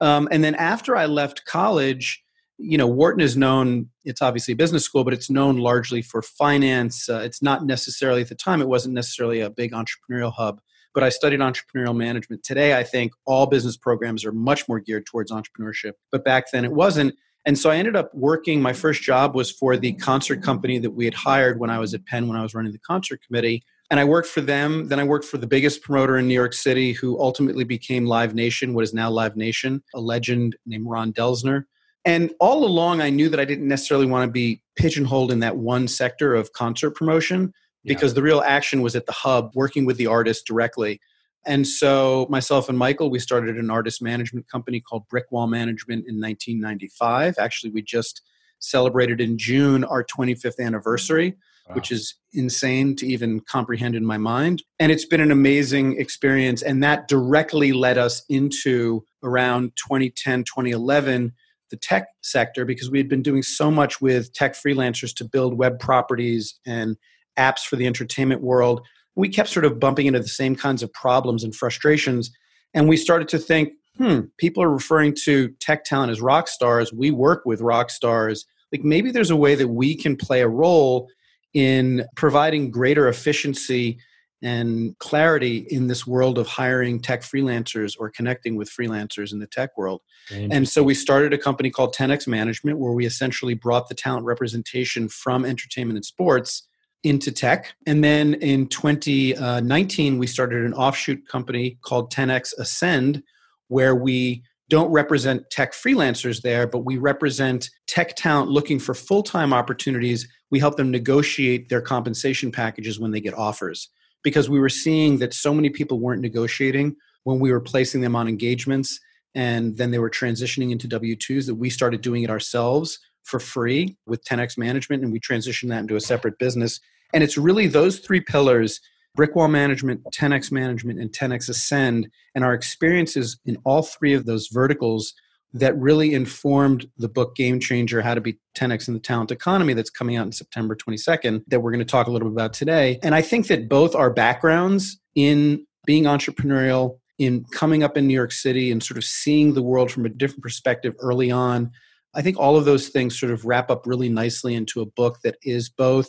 um, 0.02 0.28
and 0.32 0.42
then 0.42 0.56
after 0.56 0.96
I 0.96 1.06
left 1.06 1.44
college, 1.44 2.22
you 2.58 2.76
know, 2.76 2.88
Wharton 2.88 3.20
is 3.20 3.36
known, 3.36 3.88
it's 4.04 4.20
obviously 4.20 4.52
a 4.52 4.56
business 4.56 4.84
school, 4.84 5.04
but 5.04 5.14
it's 5.14 5.30
known 5.30 5.58
largely 5.58 6.02
for 6.02 6.22
finance. 6.22 7.08
Uh, 7.08 7.22
it's 7.24 7.40
not 7.40 7.64
necessarily, 7.64 8.20
at 8.20 8.28
the 8.28 8.34
time, 8.34 8.60
it 8.60 8.66
wasn't 8.68 8.94
necessarily 8.94 9.40
a 9.40 9.48
big 9.48 9.72
entrepreneurial 9.72 10.32
hub, 10.32 10.60
but 10.92 11.04
I 11.04 11.08
studied 11.08 11.38
entrepreneurial 11.38 11.96
management. 11.96 12.42
Today, 12.42 12.76
I 12.76 12.82
think 12.82 13.12
all 13.26 13.46
business 13.46 13.76
programs 13.76 14.24
are 14.24 14.32
much 14.32 14.68
more 14.68 14.80
geared 14.80 15.06
towards 15.06 15.30
entrepreneurship, 15.30 15.92
but 16.10 16.24
back 16.24 16.46
then 16.52 16.64
it 16.64 16.72
wasn't. 16.72 17.14
And 17.46 17.56
so 17.56 17.70
I 17.70 17.76
ended 17.76 17.94
up 17.94 18.12
working, 18.12 18.60
my 18.60 18.72
first 18.72 19.02
job 19.02 19.36
was 19.36 19.52
for 19.52 19.76
the 19.76 19.92
concert 19.94 20.42
company 20.42 20.80
that 20.80 20.92
we 20.92 21.04
had 21.04 21.14
hired 21.14 21.60
when 21.60 21.70
I 21.70 21.78
was 21.78 21.94
at 21.94 22.06
Penn, 22.06 22.26
when 22.26 22.36
I 22.36 22.42
was 22.42 22.54
running 22.54 22.72
the 22.72 22.78
concert 22.78 23.20
committee 23.24 23.62
and 23.92 24.00
I 24.00 24.04
worked 24.04 24.28
for 24.28 24.40
them. 24.40 24.88
Then 24.88 24.98
I 24.98 25.04
worked 25.04 25.26
for 25.26 25.36
the 25.36 25.46
biggest 25.46 25.82
promoter 25.82 26.16
in 26.16 26.26
New 26.26 26.32
York 26.32 26.54
City, 26.54 26.92
who 26.94 27.20
ultimately 27.20 27.62
became 27.62 28.06
Live 28.06 28.34
Nation, 28.34 28.72
what 28.72 28.84
is 28.84 28.94
now 28.94 29.10
Live 29.10 29.36
Nation, 29.36 29.82
a 29.94 30.00
legend 30.00 30.56
named 30.64 30.86
Ron 30.88 31.12
Delsener. 31.12 31.64
And 32.06 32.32
all 32.40 32.64
along, 32.64 33.02
I 33.02 33.10
knew 33.10 33.28
that 33.28 33.38
I 33.38 33.44
didn't 33.44 33.68
necessarily 33.68 34.06
want 34.06 34.26
to 34.26 34.32
be 34.32 34.62
pigeonholed 34.76 35.30
in 35.30 35.40
that 35.40 35.58
one 35.58 35.88
sector 35.88 36.34
of 36.34 36.54
concert 36.54 36.92
promotion 36.92 37.52
because 37.84 38.12
yeah. 38.12 38.14
the 38.14 38.22
real 38.22 38.40
action 38.40 38.80
was 38.80 38.96
at 38.96 39.04
the 39.04 39.12
hub, 39.12 39.50
working 39.54 39.84
with 39.84 39.98
the 39.98 40.06
artist 40.06 40.46
directly. 40.46 40.98
And 41.44 41.68
so, 41.68 42.26
myself 42.30 42.70
and 42.70 42.78
Michael, 42.78 43.10
we 43.10 43.18
started 43.18 43.58
an 43.58 43.68
artist 43.68 44.00
management 44.00 44.48
company 44.48 44.80
called 44.80 45.06
Brickwall 45.10 45.50
Management 45.50 46.06
in 46.08 46.18
1995. 46.18 47.34
Actually, 47.38 47.72
we 47.72 47.82
just 47.82 48.22
celebrated 48.58 49.20
in 49.20 49.36
June 49.36 49.84
our 49.84 50.02
25th 50.02 50.64
anniversary 50.64 51.36
wow. 51.68 51.74
which 51.74 51.90
is 51.90 52.14
insane 52.32 52.96
to 52.96 53.06
even 53.06 53.40
comprehend 53.40 53.94
in 53.94 54.04
my 54.04 54.18
mind. 54.18 54.62
And 54.78 54.90
it's 54.90 55.04
been 55.04 55.20
an 55.20 55.30
amazing 55.30 56.00
experience. 56.00 56.62
And 56.62 56.82
that 56.82 57.08
directly 57.08 57.72
led 57.72 57.98
us 57.98 58.22
into 58.28 59.04
around 59.22 59.72
2010, 59.76 60.44
2011 60.44 61.32
the 61.72 61.76
tech 61.78 62.08
sector 62.20 62.64
because 62.64 62.90
we 62.90 62.98
had 62.98 63.08
been 63.08 63.22
doing 63.22 63.42
so 63.42 63.70
much 63.70 64.00
with 64.00 64.32
tech 64.34 64.52
freelancers 64.52 65.12
to 65.16 65.24
build 65.24 65.58
web 65.58 65.80
properties 65.80 66.60
and 66.66 66.96
apps 67.38 67.64
for 67.64 67.76
the 67.76 67.86
entertainment 67.86 68.42
world. 68.42 68.86
We 69.16 69.28
kept 69.28 69.48
sort 69.48 69.64
of 69.64 69.80
bumping 69.80 70.06
into 70.06 70.20
the 70.20 70.28
same 70.28 70.54
kinds 70.54 70.82
of 70.82 70.92
problems 70.92 71.42
and 71.42 71.54
frustrations. 71.56 72.30
And 72.74 72.88
we 72.88 72.96
started 72.96 73.26
to 73.28 73.38
think, 73.38 73.72
hmm, 73.96 74.20
people 74.38 74.62
are 74.62 74.70
referring 74.70 75.14
to 75.24 75.48
tech 75.60 75.84
talent 75.84 76.12
as 76.12 76.20
rock 76.20 76.46
stars. 76.46 76.92
We 76.92 77.10
work 77.10 77.42
with 77.44 77.60
rock 77.62 77.90
stars. 77.90 78.44
Like 78.70 78.84
maybe 78.84 79.10
there's 79.10 79.30
a 79.30 79.36
way 79.36 79.54
that 79.54 79.68
we 79.68 79.96
can 79.96 80.14
play 80.14 80.42
a 80.42 80.48
role 80.48 81.08
in 81.54 82.04
providing 82.16 82.70
greater 82.70 83.08
efficiency 83.08 83.98
and 84.44 84.98
clarity 84.98 85.58
in 85.70 85.86
this 85.86 86.04
world 86.04 86.36
of 86.36 86.48
hiring 86.48 87.00
tech 87.00 87.22
freelancers 87.22 87.94
or 87.98 88.10
connecting 88.10 88.56
with 88.56 88.68
freelancers 88.68 89.32
in 89.32 89.38
the 89.38 89.46
tech 89.46 89.78
world. 89.78 90.00
And 90.30 90.68
so 90.68 90.82
we 90.82 90.94
started 90.94 91.32
a 91.32 91.38
company 91.38 91.70
called 91.70 91.94
10x 91.94 92.26
Management 92.26 92.78
where 92.78 92.92
we 92.92 93.06
essentially 93.06 93.54
brought 93.54 93.88
the 93.88 93.94
talent 93.94 94.26
representation 94.26 95.08
from 95.08 95.44
entertainment 95.44 95.96
and 95.96 96.04
sports 96.04 96.66
into 97.04 97.30
tech. 97.30 97.74
And 97.86 98.02
then 98.02 98.34
in 98.34 98.66
2019, 98.66 100.18
we 100.18 100.26
started 100.26 100.64
an 100.64 100.74
offshoot 100.74 101.28
company 101.28 101.78
called 101.82 102.12
10x 102.12 102.52
Ascend 102.58 103.22
where 103.68 103.94
we 103.94 104.42
don't 104.72 104.90
represent 104.90 105.50
tech 105.50 105.74
freelancers 105.74 106.40
there, 106.40 106.66
but 106.66 106.78
we 106.78 106.96
represent 106.96 107.68
tech 107.86 108.16
talent 108.16 108.50
looking 108.50 108.78
for 108.78 108.94
full 108.94 109.22
time 109.22 109.52
opportunities. 109.52 110.26
We 110.50 110.60
help 110.60 110.78
them 110.78 110.90
negotiate 110.90 111.68
their 111.68 111.82
compensation 111.82 112.50
packages 112.50 112.98
when 112.98 113.10
they 113.10 113.20
get 113.20 113.34
offers 113.34 113.90
because 114.24 114.48
we 114.48 114.58
were 114.58 114.70
seeing 114.70 115.18
that 115.18 115.34
so 115.34 115.52
many 115.52 115.68
people 115.68 116.00
weren't 116.00 116.22
negotiating 116.22 116.96
when 117.24 117.38
we 117.38 117.52
were 117.52 117.60
placing 117.60 118.00
them 118.00 118.16
on 118.16 118.28
engagements 118.28 118.98
and 119.34 119.76
then 119.76 119.90
they 119.90 119.98
were 119.98 120.08
transitioning 120.08 120.70
into 120.70 120.88
W 120.88 121.16
2s 121.16 121.44
that 121.44 121.56
we 121.56 121.68
started 121.68 122.00
doing 122.00 122.22
it 122.22 122.30
ourselves 122.30 122.98
for 123.24 123.38
free 123.38 123.98
with 124.06 124.24
10x 124.24 124.56
management 124.56 125.02
and 125.02 125.12
we 125.12 125.20
transitioned 125.20 125.68
that 125.68 125.80
into 125.80 125.96
a 125.96 126.00
separate 126.00 126.38
business. 126.38 126.80
And 127.12 127.22
it's 127.22 127.36
really 127.36 127.66
those 127.66 127.98
three 127.98 128.22
pillars 128.22 128.80
Brickwall 129.16 129.50
Management, 129.50 130.02
10x 130.12 130.50
Management, 130.50 130.98
and 130.98 131.10
10x 131.10 131.48
Ascend, 131.48 132.08
and 132.34 132.44
our 132.44 132.54
experiences 132.54 133.38
in 133.44 133.56
all 133.64 133.82
three 133.82 134.14
of 134.14 134.24
those 134.24 134.48
verticals 134.48 135.14
that 135.54 135.76
really 135.76 136.14
informed 136.14 136.86
the 136.96 137.08
book 137.08 137.36
Game 137.36 137.60
Changer 137.60 138.00
How 138.00 138.14
to 138.14 138.20
Be 138.20 138.38
10x 138.56 138.88
in 138.88 138.94
the 138.94 139.00
Talent 139.00 139.30
Economy 139.30 139.74
that's 139.74 139.90
coming 139.90 140.16
out 140.16 140.24
in 140.24 140.32
September 140.32 140.74
22nd, 140.74 141.44
that 141.48 141.60
we're 141.60 141.72
going 141.72 141.84
to 141.84 141.84
talk 141.84 142.06
a 142.06 142.10
little 142.10 142.28
bit 142.28 142.34
about 142.34 142.54
today. 142.54 142.98
And 143.02 143.14
I 143.14 143.20
think 143.20 143.48
that 143.48 143.68
both 143.68 143.94
our 143.94 144.10
backgrounds 144.10 144.98
in 145.14 145.66
being 145.84 146.04
entrepreneurial, 146.04 146.98
in 147.18 147.44
coming 147.52 147.82
up 147.82 147.96
in 147.98 148.06
New 148.06 148.14
York 148.14 148.32
City 148.32 148.72
and 148.72 148.82
sort 148.82 148.96
of 148.96 149.04
seeing 149.04 149.52
the 149.52 149.62
world 149.62 149.90
from 149.90 150.06
a 150.06 150.08
different 150.08 150.42
perspective 150.42 150.94
early 151.00 151.30
on, 151.30 151.70
I 152.14 152.22
think 152.22 152.38
all 152.38 152.56
of 152.56 152.64
those 152.64 152.88
things 152.88 153.18
sort 153.18 153.32
of 153.32 153.44
wrap 153.44 153.70
up 153.70 153.86
really 153.86 154.08
nicely 154.08 154.54
into 154.54 154.80
a 154.80 154.86
book 154.86 155.18
that 155.22 155.36
is 155.42 155.68
both 155.68 156.08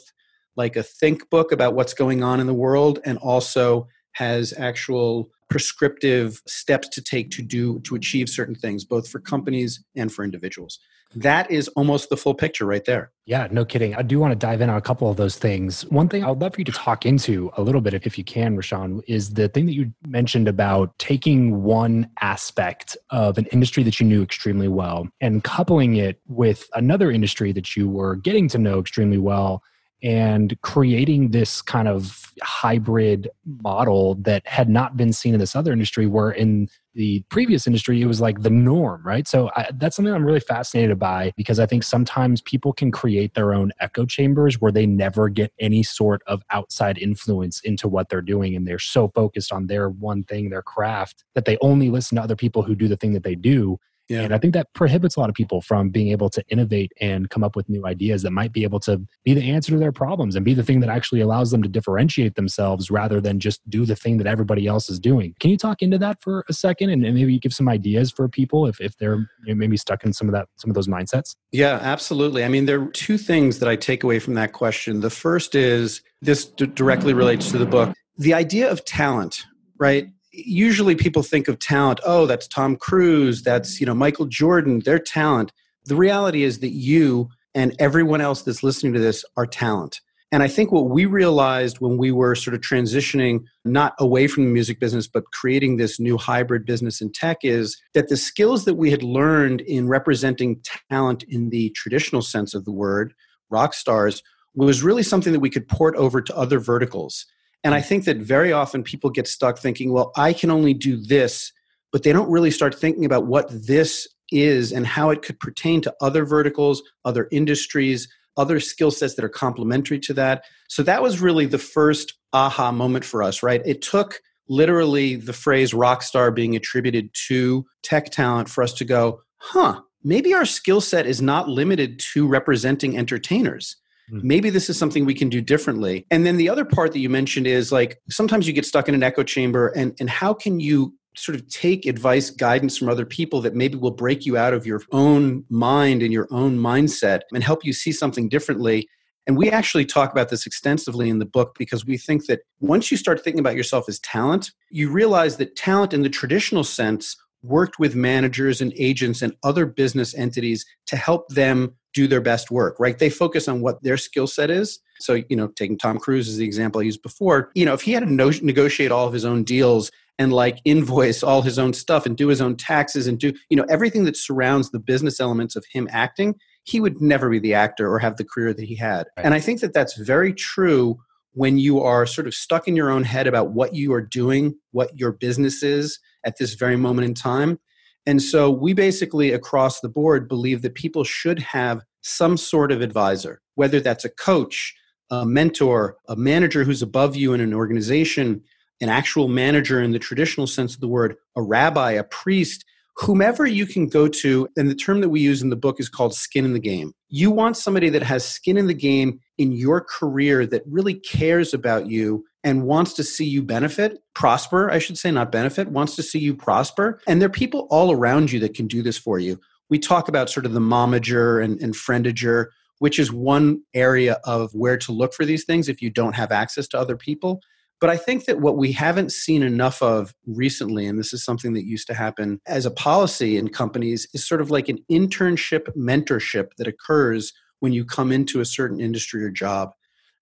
like 0.55 0.75
a 0.75 0.83
think 0.83 1.29
book 1.29 1.51
about 1.51 1.73
what's 1.73 1.93
going 1.93 2.23
on 2.23 2.39
in 2.39 2.47
the 2.47 2.53
world 2.53 2.99
and 3.05 3.17
also 3.19 3.87
has 4.13 4.53
actual 4.57 5.29
prescriptive 5.49 6.41
steps 6.47 6.87
to 6.87 7.01
take 7.01 7.29
to 7.29 7.43
do 7.43 7.79
to 7.81 7.95
achieve 7.95 8.27
certain 8.27 8.55
things 8.55 8.83
both 8.83 9.07
for 9.07 9.19
companies 9.19 9.83
and 9.95 10.11
for 10.11 10.23
individuals. 10.23 10.79
That 11.15 11.51
is 11.51 11.67
almost 11.69 12.09
the 12.09 12.17
full 12.17 12.33
picture 12.33 12.65
right 12.65 12.83
there. 12.85 13.11
Yeah 13.27 13.47
no 13.51 13.63
kidding. 13.63 13.93
I 13.93 14.01
do 14.01 14.19
want 14.19 14.31
to 14.31 14.35
dive 14.35 14.61
in 14.61 14.69
on 14.71 14.77
a 14.77 14.81
couple 14.81 15.11
of 15.11 15.17
those 15.17 15.37
things. 15.37 15.85
One 15.91 16.09
thing 16.09 16.23
i 16.23 16.29
would 16.29 16.41
love 16.41 16.55
for 16.55 16.61
you 16.61 16.65
to 16.65 16.71
talk 16.71 17.05
into 17.05 17.51
a 17.55 17.61
little 17.61 17.81
bit 17.81 17.93
if 17.93 18.17
you 18.17 18.23
can 18.23 18.57
Rishon 18.57 19.01
is 19.07 19.35
the 19.35 19.47
thing 19.47 19.67
that 19.67 19.73
you 19.73 19.93
mentioned 20.07 20.47
about 20.47 20.97
taking 20.97 21.61
one 21.61 22.09
aspect 22.21 22.97
of 23.11 23.37
an 23.37 23.45
industry 23.47 23.83
that 23.83 23.99
you 23.99 24.07
knew 24.07 24.23
extremely 24.23 24.67
well 24.67 25.07
and 25.21 25.43
coupling 25.43 25.97
it 25.97 26.19
with 26.27 26.67
another 26.73 27.11
industry 27.11 27.51
that 27.51 27.75
you 27.75 27.87
were 27.87 28.15
getting 28.15 28.47
to 28.49 28.57
know 28.57 28.79
extremely 28.79 29.19
well 29.19 29.61
and 30.03 30.59
creating 30.61 31.31
this 31.31 31.61
kind 31.61 31.87
of 31.87 32.33
hybrid 32.41 33.29
model 33.61 34.15
that 34.15 34.45
had 34.45 34.67
not 34.69 34.97
been 34.97 35.13
seen 35.13 35.33
in 35.33 35.39
this 35.39 35.55
other 35.55 35.71
industry 35.71 36.05
where 36.05 36.31
in 36.31 36.67
the 36.93 37.23
previous 37.29 37.65
industry 37.65 38.01
it 38.01 38.05
was 38.05 38.21
like 38.21 38.41
the 38.41 38.49
norm 38.49 39.01
right? 39.05 39.27
So 39.27 39.49
I, 39.55 39.69
that's 39.75 39.95
something 39.95 40.13
i'm 40.13 40.25
really 40.25 40.39
fascinated 40.39 40.99
by 40.99 41.31
because 41.37 41.59
i 41.59 41.65
think 41.65 41.83
sometimes 41.83 42.41
people 42.41 42.73
can 42.73 42.91
create 42.91 43.33
their 43.33 43.53
own 43.53 43.71
echo 43.79 44.05
chambers 44.05 44.59
where 44.59 44.71
they 44.71 44.85
never 44.85 45.29
get 45.29 45.53
any 45.59 45.83
sort 45.83 46.21
of 46.27 46.43
outside 46.49 46.97
influence 46.97 47.61
into 47.61 47.87
what 47.87 48.09
they're 48.09 48.21
doing 48.21 48.55
and 48.55 48.67
they're 48.67 48.79
so 48.79 49.07
focused 49.15 49.51
on 49.51 49.67
their 49.67 49.89
one 49.89 50.23
thing 50.25 50.49
their 50.49 50.61
craft 50.61 51.23
that 51.33 51.45
they 51.45 51.57
only 51.61 51.89
listen 51.89 52.17
to 52.17 52.21
other 52.21 52.35
people 52.35 52.61
who 52.61 52.75
do 52.75 52.87
the 52.87 52.97
thing 52.97 53.13
that 53.13 53.23
they 53.23 53.35
do 53.35 53.79
yeah. 54.09 54.21
And 54.21 54.33
I 54.33 54.37
think 54.37 54.53
that 54.53 54.67
prohibits 54.73 55.15
a 55.15 55.19
lot 55.19 55.29
of 55.29 55.35
people 55.35 55.61
from 55.61 55.89
being 55.89 56.09
able 56.09 56.29
to 56.29 56.43
innovate 56.49 56.91
and 56.99 57.29
come 57.29 57.43
up 57.43 57.55
with 57.55 57.69
new 57.69 57.85
ideas 57.85 58.21
that 58.23 58.31
might 58.31 58.51
be 58.51 58.63
able 58.63 58.79
to 58.81 59.01
be 59.23 59.33
the 59.33 59.49
answer 59.49 59.71
to 59.71 59.77
their 59.77 59.91
problems 59.91 60.35
and 60.35 60.43
be 60.43 60.53
the 60.53 60.63
thing 60.63 60.81
that 60.81 60.89
actually 60.89 61.21
allows 61.21 61.51
them 61.51 61.63
to 61.63 61.69
differentiate 61.69 62.35
themselves 62.35 62.91
rather 62.91 63.21
than 63.21 63.39
just 63.39 63.67
do 63.69 63.85
the 63.85 63.95
thing 63.95 64.17
that 64.17 64.27
everybody 64.27 64.67
else 64.67 64.89
is 64.89 64.99
doing. 64.99 65.33
Can 65.39 65.51
you 65.51 65.57
talk 65.57 65.81
into 65.81 65.97
that 65.99 66.21
for 66.21 66.43
a 66.49 66.53
second 66.53 66.89
and, 66.89 67.05
and 67.05 67.15
maybe 67.15 67.39
give 67.39 67.53
some 67.53 67.69
ideas 67.69 68.11
for 68.11 68.27
people 68.27 68.67
if, 68.67 68.81
if 68.81 68.97
they're 68.97 69.15
you 69.45 69.53
know, 69.53 69.55
maybe 69.55 69.77
stuck 69.77 70.03
in 70.03 70.11
some 70.11 70.27
of 70.27 70.33
that 70.33 70.47
some 70.57 70.69
of 70.69 70.75
those 70.75 70.87
mindsets? 70.87 71.35
Yeah, 71.51 71.79
absolutely. 71.81 72.43
I 72.43 72.49
mean, 72.49 72.65
there 72.65 72.81
are 72.81 72.87
two 72.87 73.17
things 73.17 73.59
that 73.59 73.69
I 73.69 73.75
take 73.75 74.03
away 74.03 74.19
from 74.19 74.33
that 74.33 74.51
question. 74.51 74.99
The 74.99 75.09
first 75.09 75.55
is 75.55 76.01
this 76.21 76.45
d- 76.45 76.65
directly 76.65 77.13
relates 77.13 77.51
to 77.51 77.57
the 77.57 77.65
book. 77.65 77.93
The 78.17 78.33
idea 78.33 78.69
of 78.69 78.83
talent, 78.85 79.45
right? 79.79 80.07
Usually 80.33 80.95
people 80.95 81.21
think 81.21 81.47
of 81.47 81.59
talent 81.59 81.99
oh 82.05 82.25
that's 82.25 82.47
tom 82.47 82.75
cruise 82.75 83.43
that's 83.43 83.79
you 83.79 83.85
know 83.85 83.93
michael 83.93 84.25
jordan 84.25 84.79
their 84.79 84.99
talent. 84.99 85.51
The 85.85 85.95
reality 85.95 86.43
is 86.43 86.59
that 86.59 86.71
you 86.71 87.29
and 87.53 87.75
everyone 87.77 88.21
else 88.21 88.41
that's 88.41 88.63
listening 88.63 88.93
to 88.93 88.99
this 88.99 89.23
are 89.37 89.45
talent. 89.45 90.01
And 90.31 90.41
i 90.41 90.47
think 90.47 90.71
what 90.71 90.89
we 90.89 91.05
realized 91.05 91.79
when 91.79 91.97
we 91.97 92.11
were 92.11 92.33
sort 92.33 92.55
of 92.55 92.61
transitioning 92.61 93.43
not 93.63 93.93
away 93.99 94.27
from 94.27 94.45
the 94.45 94.49
music 94.49 94.79
business 94.79 95.07
but 95.07 95.31
creating 95.31 95.77
this 95.77 95.99
new 95.99 96.17
hybrid 96.17 96.65
business 96.65 96.99
in 96.99 97.11
tech 97.11 97.37
is 97.43 97.79
that 97.93 98.09
the 98.09 98.17
skills 98.17 98.65
that 98.65 98.75
we 98.75 98.89
had 98.89 99.03
learned 99.03 99.61
in 99.61 99.87
representing 99.87 100.61
talent 100.89 101.23
in 101.23 101.51
the 101.51 101.69
traditional 101.75 102.23
sense 102.23 102.55
of 102.55 102.65
the 102.65 102.71
word 102.71 103.13
rock 103.51 103.75
stars 103.75 104.23
was 104.55 104.83
really 104.83 105.03
something 105.03 105.33
that 105.33 105.39
we 105.39 105.49
could 105.49 105.67
port 105.67 105.95
over 105.95 106.21
to 106.21 106.35
other 106.35 106.59
verticals 106.59 107.27
and 107.63 107.73
I 107.73 107.81
hmm. 107.81 107.87
think 107.87 108.05
that 108.05 108.17
very 108.17 108.51
often 108.51 108.83
people 108.83 109.09
get 109.09 109.27
stuck 109.27 109.57
thinking, 109.57 109.91
well, 109.91 110.11
I 110.15 110.33
can 110.33 110.51
only 110.51 110.73
do 110.73 110.97
this, 110.97 111.51
but 111.91 112.03
they 112.03 112.13
don't 112.13 112.29
really 112.29 112.51
start 112.51 112.75
thinking 112.75 113.05
about 113.05 113.25
what 113.25 113.47
this 113.49 114.07
is 114.31 114.71
and 114.71 114.85
how 114.85 115.09
it 115.09 115.21
could 115.21 115.39
pertain 115.39 115.81
to 115.81 115.93
other 116.01 116.25
verticals, 116.25 116.81
other 117.05 117.27
industries, 117.31 118.07
other 118.35 118.59
skill 118.59 118.89
sets 118.91 119.13
that 119.15 119.25
are 119.25 119.29
complementary 119.29 119.99
to 119.99 120.13
that. 120.13 120.43
So 120.67 120.81
that 120.83 121.03
was 121.03 121.21
really 121.21 121.45
the 121.45 121.59
first 121.59 122.13
aha 122.33 122.71
moment 122.71 123.05
for 123.05 123.21
us, 123.21 123.43
right? 123.43 123.61
It 123.65 123.81
took 123.81 124.19
literally 124.49 125.15
the 125.15 125.33
phrase 125.33 125.73
rock 125.73 126.01
star 126.01 126.31
being 126.31 126.55
attributed 126.55 127.09
to 127.27 127.65
tech 127.83 128.09
talent 128.09 128.49
for 128.49 128.63
us 128.63 128.73
to 128.73 128.85
go, 128.85 129.21
huh, 129.37 129.81
maybe 130.03 130.33
our 130.33 130.45
skill 130.45 130.81
set 130.81 131.05
is 131.05 131.21
not 131.21 131.47
limited 131.47 131.99
to 132.13 132.27
representing 132.27 132.97
entertainers 132.97 133.77
Hmm. 134.09 134.19
maybe 134.21 134.49
this 134.49 134.69
is 134.69 134.77
something 134.77 135.05
we 135.05 135.13
can 135.13 135.29
do 135.29 135.41
differently 135.41 136.05
and 136.11 136.25
then 136.25 136.37
the 136.37 136.49
other 136.49 136.65
part 136.65 136.91
that 136.91 136.99
you 136.99 137.09
mentioned 137.09 137.47
is 137.47 137.71
like 137.71 138.01
sometimes 138.09 138.47
you 138.47 138.53
get 138.53 138.65
stuck 138.65 138.89
in 138.89 138.95
an 138.95 139.03
echo 139.03 139.23
chamber 139.23 139.69
and 139.69 139.95
and 139.99 140.09
how 140.09 140.33
can 140.33 140.59
you 140.59 140.93
sort 141.15 141.35
of 141.35 141.47
take 141.47 141.85
advice 141.85 142.29
guidance 142.29 142.77
from 142.77 142.89
other 142.89 143.05
people 143.05 143.39
that 143.41 143.53
maybe 143.53 143.77
will 143.77 143.91
break 143.91 144.25
you 144.25 144.35
out 144.35 144.53
of 144.53 144.65
your 144.65 144.81
own 144.91 145.45
mind 145.49 146.01
and 146.01 146.11
your 146.11 146.27
own 146.31 146.57
mindset 146.57 147.21
and 147.33 147.43
help 147.43 147.63
you 147.63 147.71
see 147.71 147.91
something 147.91 148.27
differently 148.27 148.87
and 149.25 149.37
we 149.37 149.49
actually 149.49 149.85
talk 149.85 150.11
about 150.11 150.29
this 150.29 150.45
extensively 150.45 151.09
in 151.09 151.19
the 151.19 151.25
book 151.25 151.55
because 151.57 151.85
we 151.85 151.97
think 151.97 152.25
that 152.25 152.41
once 152.59 152.91
you 152.91 152.97
start 152.97 153.23
thinking 153.23 153.39
about 153.39 153.55
yourself 153.55 153.87
as 153.87 153.99
talent, 153.99 154.51
you 154.69 154.89
realize 154.89 155.37
that 155.37 155.55
talent 155.55 155.93
in 155.93 156.01
the 156.01 156.09
traditional 156.09 156.63
sense 156.63 157.15
worked 157.41 157.79
with 157.79 157.95
managers 157.95 158.61
and 158.61 158.73
agents 158.77 159.21
and 159.21 159.35
other 159.43 159.65
business 159.65 160.13
entities 160.15 160.65
to 160.87 160.95
help 160.95 161.29
them 161.29 161.75
do 161.93 162.07
their 162.07 162.21
best 162.21 162.51
work, 162.51 162.75
right? 162.79 162.97
They 162.97 163.09
focus 163.09 163.47
on 163.47 163.61
what 163.61 163.81
their 163.83 163.97
skill 163.97 164.27
set 164.27 164.49
is. 164.49 164.79
So, 164.99 165.21
you 165.29 165.35
know, 165.35 165.47
taking 165.47 165.77
Tom 165.77 165.99
Cruise 165.99 166.27
as 166.27 166.37
the 166.37 166.45
example 166.45 166.81
I 166.81 166.85
used 166.85 167.01
before, 167.01 167.51
you 167.55 167.65
know, 167.65 167.73
if 167.73 167.81
he 167.81 167.91
had 167.91 168.01
to 168.01 168.11
no- 168.11 168.31
negotiate 168.41 168.91
all 168.91 169.07
of 169.07 169.13
his 169.13 169.25
own 169.25 169.43
deals 169.43 169.91
and 170.19 170.31
like 170.31 170.59
invoice 170.65 171.23
all 171.23 171.41
his 171.41 171.57
own 171.57 171.73
stuff 171.73 172.05
and 172.05 172.15
do 172.15 172.27
his 172.27 172.41
own 172.41 172.55
taxes 172.55 173.07
and 173.07 173.19
do, 173.19 173.33
you 173.49 173.57
know, 173.57 173.65
everything 173.69 174.05
that 174.05 174.15
surrounds 174.15 174.71
the 174.71 174.79
business 174.79 175.19
elements 175.19 175.55
of 175.55 175.65
him 175.71 175.87
acting, 175.91 176.35
he 176.63 176.79
would 176.79 177.01
never 177.01 177.29
be 177.29 177.39
the 177.39 177.53
actor 177.53 177.91
or 177.91 177.99
have 177.99 178.17
the 178.17 178.23
career 178.23 178.53
that 178.53 178.65
he 178.65 178.75
had. 178.75 179.07
Right. 179.17 179.25
And 179.25 179.33
I 179.33 179.39
think 179.39 179.59
that 179.61 179.73
that's 179.73 179.97
very 179.97 180.33
true 180.33 180.97
when 181.33 181.57
you 181.57 181.81
are 181.81 182.05
sort 182.05 182.27
of 182.27 182.33
stuck 182.33 182.67
in 182.67 182.75
your 182.75 182.91
own 182.91 183.03
head 183.03 183.27
about 183.27 183.51
what 183.51 183.73
you 183.73 183.91
are 183.93 184.01
doing, 184.01 184.55
what 184.71 184.97
your 184.97 185.11
business 185.11 185.63
is 185.63 185.99
at 186.25 186.37
this 186.37 186.53
very 186.53 186.75
moment 186.75 187.05
in 187.05 187.13
time. 187.13 187.59
And 188.05 188.21
so 188.21 188.51
we 188.51 188.73
basically, 188.73 189.31
across 189.31 189.79
the 189.79 189.89
board, 189.89 190.27
believe 190.27 190.61
that 190.61 190.75
people 190.75 191.03
should 191.03 191.39
have 191.39 191.81
some 192.01 192.35
sort 192.37 192.71
of 192.71 192.81
advisor, 192.81 193.41
whether 193.55 193.79
that's 193.79 194.03
a 194.03 194.09
coach, 194.09 194.75
a 195.09 195.25
mentor, 195.25 195.97
a 196.07 196.15
manager 196.15 196.63
who's 196.63 196.81
above 196.81 197.15
you 197.15 197.33
in 197.33 197.39
an 197.39 197.53
organization, 197.53 198.41
an 198.81 198.89
actual 198.89 199.27
manager 199.27 199.81
in 199.81 199.91
the 199.91 199.99
traditional 199.99 200.47
sense 200.47 200.73
of 200.73 200.81
the 200.81 200.87
word, 200.87 201.15
a 201.35 201.41
rabbi, 201.41 201.91
a 201.91 202.03
priest, 202.03 202.65
whomever 202.97 203.45
you 203.45 203.65
can 203.65 203.87
go 203.87 204.07
to. 204.07 204.47
And 204.57 204.69
the 204.69 204.75
term 204.75 205.01
that 205.01 205.09
we 205.09 205.21
use 205.21 205.41
in 205.41 205.49
the 205.49 205.55
book 205.55 205.79
is 205.79 205.89
called 205.89 206.13
skin 206.13 206.45
in 206.45 206.53
the 206.53 206.59
game. 206.59 206.93
You 207.09 207.31
want 207.31 207.57
somebody 207.57 207.89
that 207.89 208.03
has 208.03 208.25
skin 208.25 208.57
in 208.57 208.67
the 208.67 208.73
game 208.73 209.19
in 209.37 209.51
your 209.51 209.81
career 209.81 210.45
that 210.45 210.63
really 210.67 210.93
cares 210.93 211.53
about 211.53 211.87
you 211.87 212.25
and 212.43 212.63
wants 212.63 212.93
to 212.93 213.03
see 213.03 213.25
you 213.25 213.41
benefit, 213.41 213.99
prosper, 214.13 214.69
I 214.69 214.79
should 214.79 214.97
say, 214.97 215.11
not 215.11 215.31
benefit, 215.31 215.69
wants 215.69 215.95
to 215.95 216.03
see 216.03 216.19
you 216.19 216.35
prosper. 216.35 216.99
And 217.07 217.21
there 217.21 217.27
are 217.27 217.31
people 217.31 217.67
all 217.69 217.91
around 217.91 218.31
you 218.31 218.39
that 218.41 218.53
can 218.53 218.67
do 218.67 218.81
this 218.81 218.97
for 218.97 219.19
you. 219.19 219.39
We 219.69 219.79
talk 219.79 220.07
about 220.07 220.29
sort 220.29 220.45
of 220.45 220.53
the 220.53 220.59
momager 220.59 221.43
and, 221.43 221.61
and 221.61 221.73
friendager, 221.73 222.47
which 222.79 222.99
is 222.99 223.11
one 223.11 223.61
area 223.73 224.19
of 224.25 224.51
where 224.53 224.77
to 224.77 224.91
look 224.91 225.13
for 225.13 225.25
these 225.25 225.45
things 225.45 225.69
if 225.69 225.81
you 225.81 225.89
don't 225.89 226.15
have 226.15 226.31
access 226.31 226.67
to 226.69 226.79
other 226.79 226.97
people. 226.97 227.41
But 227.79 227.89
I 227.89 227.97
think 227.97 228.25
that 228.25 228.39
what 228.39 228.57
we 228.57 228.71
haven't 228.71 229.11
seen 229.11 229.43
enough 229.43 229.81
of 229.81 230.13
recently, 230.25 230.85
and 230.85 230.97
this 230.97 231.11
is 231.11 231.23
something 231.23 231.53
that 231.53 231.65
used 231.65 231.87
to 231.87 231.93
happen 231.93 232.39
as 232.47 232.65
a 232.65 232.71
policy 232.71 233.37
in 233.37 233.49
companies, 233.49 234.07
is 234.13 234.25
sort 234.25 234.41
of 234.41 234.51
like 234.51 234.69
an 234.69 234.79
internship 234.89 235.67
mentorship 235.75 236.51
that 236.57 236.67
occurs 236.67 237.33
when 237.63 237.71
you 237.71 237.85
come 237.85 238.11
into 238.11 238.41
a 238.41 238.45
certain 238.45 238.81
industry 238.81 239.23
or 239.23 239.29
job. 239.29 239.71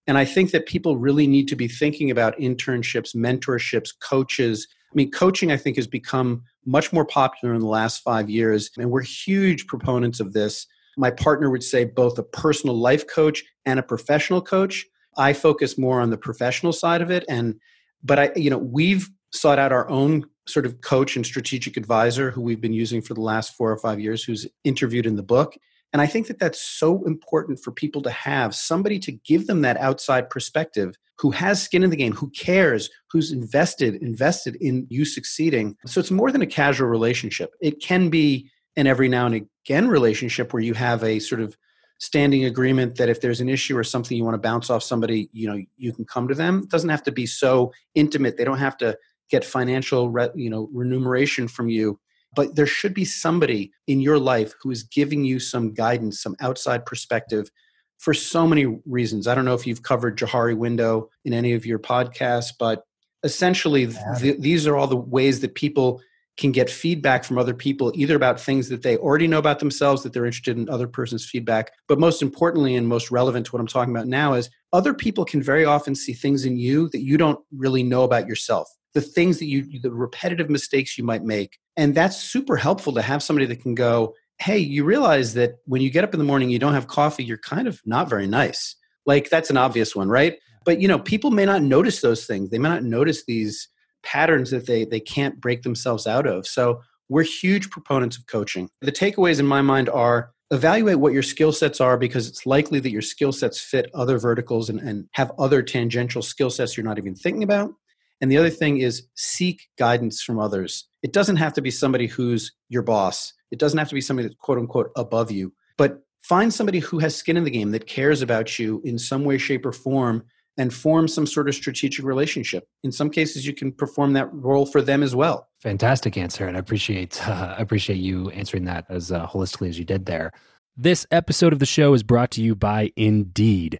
And 0.05 0.15
I 0.15 0.25
think 0.25 0.51
that 0.51 0.67
people 0.67 0.97
really 0.97 1.25
need 1.25 1.47
to 1.47 1.55
be 1.55 1.67
thinking 1.67 2.11
about 2.11 2.37
internships, 2.37 3.15
mentorships, 3.15 3.89
coaches. 3.99 4.67
I 4.91 4.93
mean, 4.93 5.09
coaching, 5.09 5.51
I 5.51 5.57
think, 5.57 5.77
has 5.77 5.87
become 5.87 6.43
much 6.67 6.93
more 6.93 7.03
popular 7.03 7.55
in 7.55 7.61
the 7.61 7.67
last 7.67 8.03
five 8.03 8.29
years, 8.29 8.69
and 8.77 8.91
we're 8.91 9.01
huge 9.01 9.65
proponents 9.65 10.19
of 10.19 10.33
this. 10.33 10.67
My 10.97 11.09
partner 11.09 11.49
would 11.49 11.63
say 11.63 11.83
both 11.83 12.19
a 12.19 12.23
personal 12.23 12.77
life 12.77 13.07
coach 13.07 13.43
and 13.65 13.79
a 13.79 13.83
professional 13.83 14.43
coach. 14.43 14.85
I 15.17 15.33
focus 15.33 15.79
more 15.79 15.99
on 15.99 16.11
the 16.11 16.19
professional 16.19 16.73
side 16.73 17.01
of 17.01 17.09
it, 17.09 17.25
and 17.27 17.55
but 18.03 18.19
I, 18.19 18.31
you 18.35 18.51
know, 18.51 18.59
we've 18.59 19.09
sought 19.31 19.57
out 19.57 19.71
our 19.71 19.89
own 19.89 20.25
sort 20.47 20.67
of 20.67 20.81
coach 20.81 21.15
and 21.15 21.25
strategic 21.25 21.75
advisor 21.75 22.29
who 22.29 22.41
we've 22.41 22.61
been 22.61 22.71
using 22.71 23.01
for 23.01 23.15
the 23.15 23.21
last 23.21 23.55
four 23.55 23.71
or 23.71 23.79
five 23.79 23.99
years, 23.99 24.23
who's 24.23 24.45
interviewed 24.63 25.07
in 25.07 25.15
the 25.15 25.23
book. 25.23 25.57
And 25.93 26.01
I 26.01 26.07
think 26.07 26.27
that 26.27 26.39
that's 26.39 26.61
so 26.61 27.03
important 27.05 27.59
for 27.59 27.71
people 27.71 28.01
to 28.03 28.11
have 28.11 28.55
somebody 28.55 28.97
to 28.99 29.11
give 29.11 29.47
them 29.47 29.61
that 29.61 29.77
outside 29.77 30.29
perspective 30.29 30.95
who 31.19 31.31
has 31.31 31.61
skin 31.61 31.83
in 31.83 31.91
the 31.91 31.95
game, 31.95 32.13
who 32.13 32.29
cares, 32.31 32.89
who's 33.11 33.31
invested, 33.31 33.95
invested 33.95 34.55
in 34.55 34.87
you 34.89 35.05
succeeding. 35.05 35.75
So 35.85 35.99
it's 35.99 36.09
more 36.09 36.31
than 36.31 36.41
a 36.41 36.47
casual 36.47 36.87
relationship. 36.87 37.51
It 37.61 37.79
can 37.79 38.09
be 38.09 38.49
an 38.75 38.87
every 38.87 39.07
now 39.07 39.27
and 39.27 39.35
again 39.35 39.87
relationship 39.87 40.53
where 40.53 40.63
you 40.63 40.73
have 40.73 41.03
a 41.03 41.19
sort 41.19 41.41
of 41.41 41.55
standing 41.99 42.45
agreement 42.45 42.95
that 42.95 43.09
if 43.09 43.21
there's 43.21 43.41
an 43.41 43.49
issue 43.49 43.77
or 43.77 43.83
something 43.83 44.17
you 44.17 44.23
want 44.23 44.33
to 44.33 44.39
bounce 44.39 44.71
off 44.71 44.81
somebody, 44.81 45.29
you 45.33 45.47
know, 45.47 45.61
you 45.77 45.93
can 45.93 46.05
come 46.05 46.27
to 46.27 46.33
them. 46.33 46.61
It 46.63 46.69
doesn't 46.69 46.89
have 46.89 47.03
to 47.03 47.11
be 47.11 47.27
so 47.27 47.71
intimate. 47.93 48.37
They 48.37 48.43
don't 48.43 48.57
have 48.57 48.77
to 48.77 48.97
get 49.29 49.45
financial, 49.45 50.11
you 50.33 50.49
know, 50.49 50.69
remuneration 50.73 51.47
from 51.47 51.69
you 51.69 51.99
but 52.35 52.55
there 52.55 52.67
should 52.67 52.93
be 52.93 53.05
somebody 53.05 53.71
in 53.87 53.99
your 53.99 54.19
life 54.19 54.53
who 54.61 54.71
is 54.71 54.83
giving 54.83 55.23
you 55.23 55.39
some 55.39 55.73
guidance, 55.73 56.21
some 56.21 56.35
outside 56.39 56.85
perspective 56.85 57.49
for 57.97 58.13
so 58.13 58.47
many 58.47 58.65
reasons. 58.85 59.27
I 59.27 59.35
don't 59.35 59.45
know 59.45 59.53
if 59.53 59.67
you've 59.67 59.83
covered 59.83 60.17
Johari 60.17 60.57
Window 60.57 61.09
in 61.23 61.33
any 61.33 61.53
of 61.53 61.65
your 61.65 61.79
podcasts, 61.79 62.51
but 62.57 62.83
essentially, 63.23 63.93
th- 64.19 64.39
these 64.39 64.65
are 64.65 64.75
all 64.75 64.87
the 64.87 64.95
ways 64.95 65.41
that 65.41 65.53
people 65.53 66.01
can 66.37 66.51
get 66.51 66.69
feedback 66.69 67.23
from 67.23 67.37
other 67.37 67.53
people, 67.53 67.91
either 67.93 68.15
about 68.15 68.39
things 68.39 68.69
that 68.69 68.81
they 68.81 68.97
already 68.97 69.27
know 69.27 69.37
about 69.37 69.59
themselves, 69.59 70.01
that 70.01 70.13
they're 70.13 70.25
interested 70.25 70.57
in 70.57 70.69
other 70.69 70.87
person's 70.87 71.25
feedback. 71.25 71.71
But 71.87 71.99
most 71.99 72.21
importantly, 72.21 72.75
and 72.75 72.87
most 72.87 73.11
relevant 73.11 73.45
to 73.45 73.51
what 73.51 73.59
I'm 73.59 73.67
talking 73.67 73.93
about 73.93 74.07
now, 74.07 74.33
is 74.33 74.49
other 74.73 74.93
people 74.93 75.25
can 75.25 75.43
very 75.43 75.65
often 75.65 75.93
see 75.93 76.13
things 76.13 76.45
in 76.45 76.57
you 76.57 76.89
that 76.89 77.01
you 77.01 77.17
don't 77.17 77.39
really 77.51 77.83
know 77.83 78.03
about 78.03 78.27
yourself. 78.27 78.67
The 78.93 79.01
things 79.01 79.39
that 79.39 79.45
you, 79.45 79.79
the 79.79 79.91
repetitive 79.91 80.49
mistakes 80.49 80.97
you 80.97 81.03
might 81.03 81.23
make. 81.23 81.59
And 81.77 81.95
that's 81.95 82.17
super 82.17 82.57
helpful 82.57 82.93
to 82.93 83.01
have 83.01 83.23
somebody 83.23 83.45
that 83.47 83.61
can 83.61 83.75
go, 83.75 84.15
hey, 84.39 84.57
you 84.57 84.83
realize 84.83 85.33
that 85.35 85.55
when 85.65 85.81
you 85.81 85.89
get 85.89 86.03
up 86.03 86.13
in 86.13 86.17
the 86.17 86.25
morning, 86.25 86.49
you 86.49 86.59
don't 86.59 86.73
have 86.73 86.87
coffee, 86.87 87.23
you're 87.23 87.37
kind 87.37 87.67
of 87.67 87.81
not 87.85 88.09
very 88.09 88.27
nice. 88.27 88.75
Like 89.05 89.29
that's 89.29 89.49
an 89.49 89.57
obvious 89.57 89.95
one, 89.95 90.09
right? 90.09 90.37
But 90.65 90.81
you 90.81 90.87
know, 90.87 90.99
people 90.99 91.31
may 91.31 91.45
not 91.45 91.61
notice 91.61 92.01
those 92.01 92.25
things. 92.25 92.49
They 92.49 92.59
may 92.59 92.69
not 92.69 92.83
notice 92.83 93.25
these 93.25 93.67
patterns 94.03 94.51
that 94.51 94.65
they 94.65 94.85
they 94.85 94.99
can't 94.99 95.39
break 95.39 95.63
themselves 95.63 96.07
out 96.07 96.27
of. 96.27 96.47
So 96.47 96.81
we're 97.09 97.23
huge 97.23 97.69
proponents 97.69 98.17
of 98.17 98.25
coaching. 98.27 98.69
The 98.81 98.91
takeaways 98.91 99.39
in 99.39 99.45
my 99.45 99.61
mind 99.61 99.89
are 99.89 100.31
evaluate 100.49 100.99
what 100.99 101.13
your 101.13 101.23
skill 101.23 101.51
sets 101.51 101.79
are 101.79 101.97
because 101.97 102.27
it's 102.27 102.45
likely 102.45 102.79
that 102.79 102.91
your 102.91 103.01
skill 103.01 103.31
sets 103.31 103.59
fit 103.59 103.89
other 103.93 104.17
verticals 104.17 104.69
and, 104.69 104.79
and 104.79 105.07
have 105.13 105.31
other 105.39 105.61
tangential 105.61 106.21
skill 106.21 106.49
sets 106.49 106.75
you're 106.75 106.85
not 106.85 106.97
even 106.97 107.15
thinking 107.15 107.43
about. 107.43 107.73
And 108.21 108.31
the 108.31 108.37
other 108.37 108.49
thing 108.49 108.77
is 108.77 109.07
seek 109.15 109.67
guidance 109.77 110.21
from 110.21 110.39
others. 110.39 110.87
It 111.01 111.11
doesn't 111.11 111.37
have 111.37 111.53
to 111.53 111.61
be 111.61 111.71
somebody 111.71 112.07
who's 112.07 112.53
your 112.69 112.83
boss. 112.83 113.33
It 113.49 113.59
doesn't 113.59 113.79
have 113.79 113.89
to 113.89 113.95
be 113.95 114.01
somebody 114.01 114.27
that's 114.27 114.39
quote 114.39 114.59
unquote 114.59 114.91
above 114.95 115.31
you, 115.31 115.53
but 115.77 116.03
find 116.21 116.53
somebody 116.53 116.79
who 116.79 116.99
has 116.99 117.15
skin 117.15 117.35
in 117.35 117.43
the 117.43 117.51
game 117.51 117.71
that 117.71 117.87
cares 117.87 118.21
about 118.21 118.59
you 118.59 118.81
in 118.85 118.97
some 118.99 119.25
way, 119.25 119.37
shape, 119.37 119.65
or 119.65 119.71
form 119.71 120.23
and 120.57 120.73
form 120.73 121.07
some 121.07 121.25
sort 121.25 121.49
of 121.49 121.55
strategic 121.55 122.05
relationship. 122.05 122.67
In 122.83 122.91
some 122.91 123.09
cases, 123.09 123.47
you 123.47 123.53
can 123.53 123.71
perform 123.71 124.13
that 124.13 124.31
role 124.33 124.65
for 124.65 124.81
them 124.81 125.01
as 125.01 125.15
well. 125.15 125.47
Fantastic 125.59 126.17
answer, 126.17 126.45
and 126.45 126.55
I 126.55 126.59
appreciate 126.59 127.27
uh, 127.27 127.55
appreciate 127.57 127.97
you 127.97 128.29
answering 128.31 128.65
that 128.65 128.85
as 128.89 129.11
uh, 129.11 129.25
holistically 129.27 129.69
as 129.69 129.79
you 129.79 129.85
did 129.85 130.05
there. 130.05 130.31
This 130.77 131.05
episode 131.11 131.53
of 131.53 131.59
the 131.59 131.65
show 131.65 131.93
is 131.93 132.03
brought 132.03 132.31
to 132.31 132.41
you 132.41 132.55
by 132.55 132.91
Indeed. 132.95 133.79